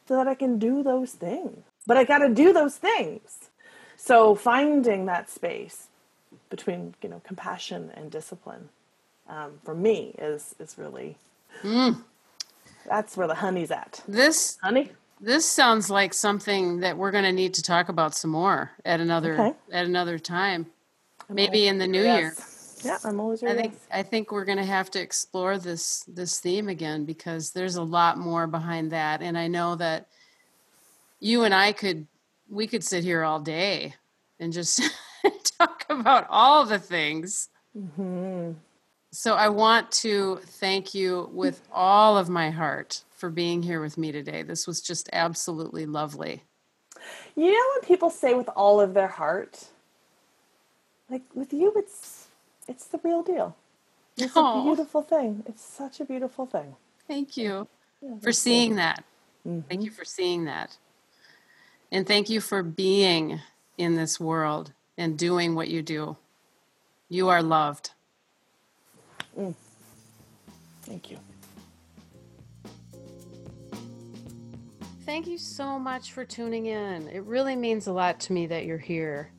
so 0.08 0.16
that 0.16 0.28
I 0.28 0.36
can 0.36 0.60
do 0.60 0.84
those 0.84 1.12
things. 1.12 1.64
But 1.88 1.98
I 1.98 2.04
got 2.04 2.20
to 2.20 2.30
do 2.30 2.54
those 2.54 2.78
things. 2.78 3.50
So 3.98 4.36
finding 4.36 5.06
that 5.06 5.30
space 5.30 5.88
between 6.50 6.94
you 7.02 7.10
know 7.10 7.22
compassion 7.24 7.92
and 7.96 8.12
discipline 8.12 8.70
um, 9.28 9.54
for 9.64 9.74
me 9.74 10.16
is 10.18 10.56
is 10.60 10.78
really 10.78 11.18
mm. 11.64 12.02
that's 12.88 13.18
where 13.18 13.28
the 13.28 13.36
honey's 13.36 13.72
at. 13.72 14.02
This 14.08 14.58
honey. 14.62 14.92
This 15.22 15.46
sounds 15.46 15.90
like 15.90 16.14
something 16.14 16.82
that 16.82 16.98
we're 16.98 17.12
going 17.12 17.24
to 17.24 17.32
need 17.32 17.54
to 17.54 17.64
talk 17.64 17.88
about 17.88 18.14
some 18.14 18.32
more 18.32 18.72
at 18.84 19.00
another 19.00 19.34
okay. 19.34 19.58
at 19.72 19.86
another 19.86 20.20
time, 20.20 20.68
maybe 21.30 21.68
in 21.68 21.78
the 21.78 21.88
new 21.88 22.04
yes. 22.04 22.20
year. 22.20 22.36
Yeah, 22.86 22.98
I'm 23.04 23.20
always. 23.20 23.44
I 23.44 23.54
think. 23.54 23.78
I 23.92 24.04
think 24.04 24.32
we're 24.32 24.46
going 24.46 24.58
to 24.58 24.66
have 24.66 24.92
to 24.92 25.02
explore 25.02 25.58
this 25.58 26.04
this 26.08 26.40
theme 26.40 26.70
again 26.70 27.06
because 27.06 27.52
there's 27.52 27.76
a 27.76 27.84
lot 27.84 28.18
more 28.18 28.48
behind 28.48 28.92
that, 28.92 29.22
and 29.22 29.38
I 29.38 29.48
know 29.48 29.76
that 29.76 30.08
you 31.20 31.44
and 31.44 31.54
I 31.54 31.72
could 31.72 32.08
we 32.50 32.68
could 32.68 32.84
sit 32.84 33.04
here 33.04 33.24
all 33.24 33.40
day 33.40 33.96
and 34.40 34.54
just 34.54 34.82
talk 35.58 35.86
about 35.90 36.28
all 36.30 36.66
the 36.66 36.80
things. 36.80 37.50
Mm-hmm. 37.78 38.52
So 39.12 39.36
I 39.36 39.50
want 39.50 39.92
to 39.94 40.42
thank 40.44 40.94
you 40.94 41.30
with 41.32 41.62
all 41.72 42.18
of 42.18 42.30
my 42.30 42.50
heart 42.50 43.04
for 43.16 43.30
being 43.30 43.64
here 43.64 43.82
with 43.82 43.98
me 43.98 44.12
today. 44.12 44.44
This 44.44 44.68
was 44.68 44.82
just 44.82 45.10
absolutely 45.14 45.86
lovely. 45.86 46.44
You 47.36 47.52
know 47.52 47.64
when 47.76 47.88
people 47.88 48.10
say 48.10 48.34
with 48.34 48.50
all 48.56 48.82
of 48.82 48.94
their 48.94 49.08
heart, 49.08 49.66
like 51.10 51.24
with 51.34 51.54
you, 51.54 51.72
it's 51.76 52.15
it's 52.68 52.86
the 52.86 53.00
real 53.04 53.22
deal. 53.22 53.56
It's 54.18 54.34
Aww. 54.34 54.62
a 54.62 54.64
beautiful 54.64 55.02
thing. 55.02 55.44
It's 55.46 55.64
such 55.64 56.00
a 56.00 56.06
beautiful 56.06 56.46
thing. 56.46 56.76
Thank 57.08 57.38
you 57.38 57.68
yeah, 58.02 58.18
for 58.22 58.32
seeing 58.32 58.72
cool. 58.72 58.78
that. 58.78 59.04
Mm-hmm. 59.48 59.62
Thank 59.70 59.84
you 59.84 59.92
for 59.92 60.06
seeing 60.06 60.46
that. 60.46 60.78
And 61.92 62.08
thank 62.08 62.30
you 62.30 62.42
for 62.42 62.64
being 62.64 63.40
in 63.78 63.96
this 63.96 64.20
world 64.20 64.72
and 64.98 65.18
doing 65.18 65.56
what 65.56 65.68
you 65.68 65.82
do. 65.82 66.18
You 67.10 67.30
are 67.30 67.44
loved. 67.44 67.92
Mm. 69.38 69.54
Thank 70.84 71.12
you. 71.12 71.20
Thank 75.06 75.28
you 75.28 75.38
so 75.38 75.78
much 75.78 76.14
for 76.14 76.26
tuning 76.26 76.66
in. 76.66 77.08
It 77.10 77.24
really 77.24 77.56
means 77.56 77.86
a 77.86 77.94
lot 77.94 78.20
to 78.22 78.34
me 78.34 78.48
that 78.48 78.66
you're 78.66 78.78
here. 78.80 79.30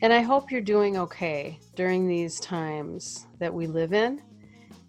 And 0.00 0.12
I 0.12 0.20
hope 0.20 0.52
you're 0.52 0.60
doing 0.60 0.96
okay 0.96 1.58
during 1.74 2.06
these 2.06 2.38
times 2.38 3.26
that 3.40 3.52
we 3.52 3.66
live 3.66 3.92
in. 3.92 4.22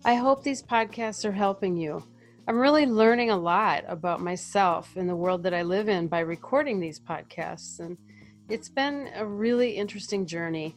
I 0.06 0.14
hope 0.14 0.44
these 0.44 0.62
podcasts 0.62 1.26
are 1.26 1.32
helping 1.32 1.76
you. 1.76 2.04
I'm 2.48 2.60
really 2.60 2.86
learning 2.86 3.32
a 3.32 3.38
lot 3.38 3.86
about 3.88 4.22
myself 4.22 4.96
and 4.96 5.10
the 5.10 5.16
world 5.16 5.42
that 5.44 5.54
I 5.54 5.64
live 5.64 5.90
in 5.90 6.08
by 6.08 6.20
recording 6.20 6.80
these 6.80 7.00
podcasts. 7.00 7.80
And 7.80 7.98
it's 8.50 8.70
been 8.70 9.10
a 9.16 9.26
really 9.26 9.72
interesting 9.72 10.28
journey. 10.28 10.76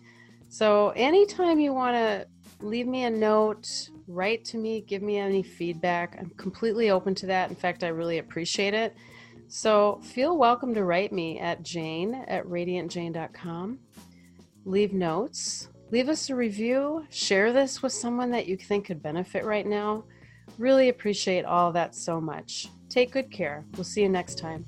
So, 0.48 0.94
anytime 0.96 1.60
you 1.60 1.74
want 1.74 1.96
to 1.96 2.26
leave 2.60 2.86
me 2.86 3.04
a 3.04 3.10
note, 3.10 3.90
write 4.08 4.46
to 4.46 4.56
me, 4.56 4.80
give 4.80 5.02
me 5.02 5.18
any 5.18 5.42
feedback, 5.42 6.16
I'm 6.18 6.30
completely 6.38 6.90
open 6.90 7.14
to 7.16 7.26
that. 7.26 7.50
In 7.50 7.56
fact, 7.56 7.84
I 7.84 7.88
really 7.88 8.16
appreciate 8.16 8.72
it. 8.72 8.94
So, 9.48 10.00
feel 10.02 10.38
welcome 10.38 10.72
to 10.72 10.84
write 10.84 11.12
me 11.12 11.38
at 11.38 11.62
jane 11.62 12.14
at 12.14 12.46
radiantjane.com. 12.46 13.78
Leave 14.64 14.92
notes, 14.92 15.68
leave 15.90 16.08
us 16.08 16.30
a 16.30 16.34
review, 16.34 17.04
share 17.10 17.52
this 17.52 17.82
with 17.82 17.92
someone 17.92 18.30
that 18.30 18.46
you 18.46 18.56
think 18.56 18.86
could 18.86 19.02
benefit 19.02 19.44
right 19.44 19.66
now. 19.66 20.04
Really 20.56 20.88
appreciate 20.88 21.44
all 21.44 21.72
that 21.72 21.94
so 21.96 22.20
much. 22.20 22.68
Take 22.88 23.10
good 23.12 23.30
care. 23.30 23.64
We'll 23.74 23.84
see 23.84 24.02
you 24.02 24.08
next 24.08 24.38
time. 24.38 24.64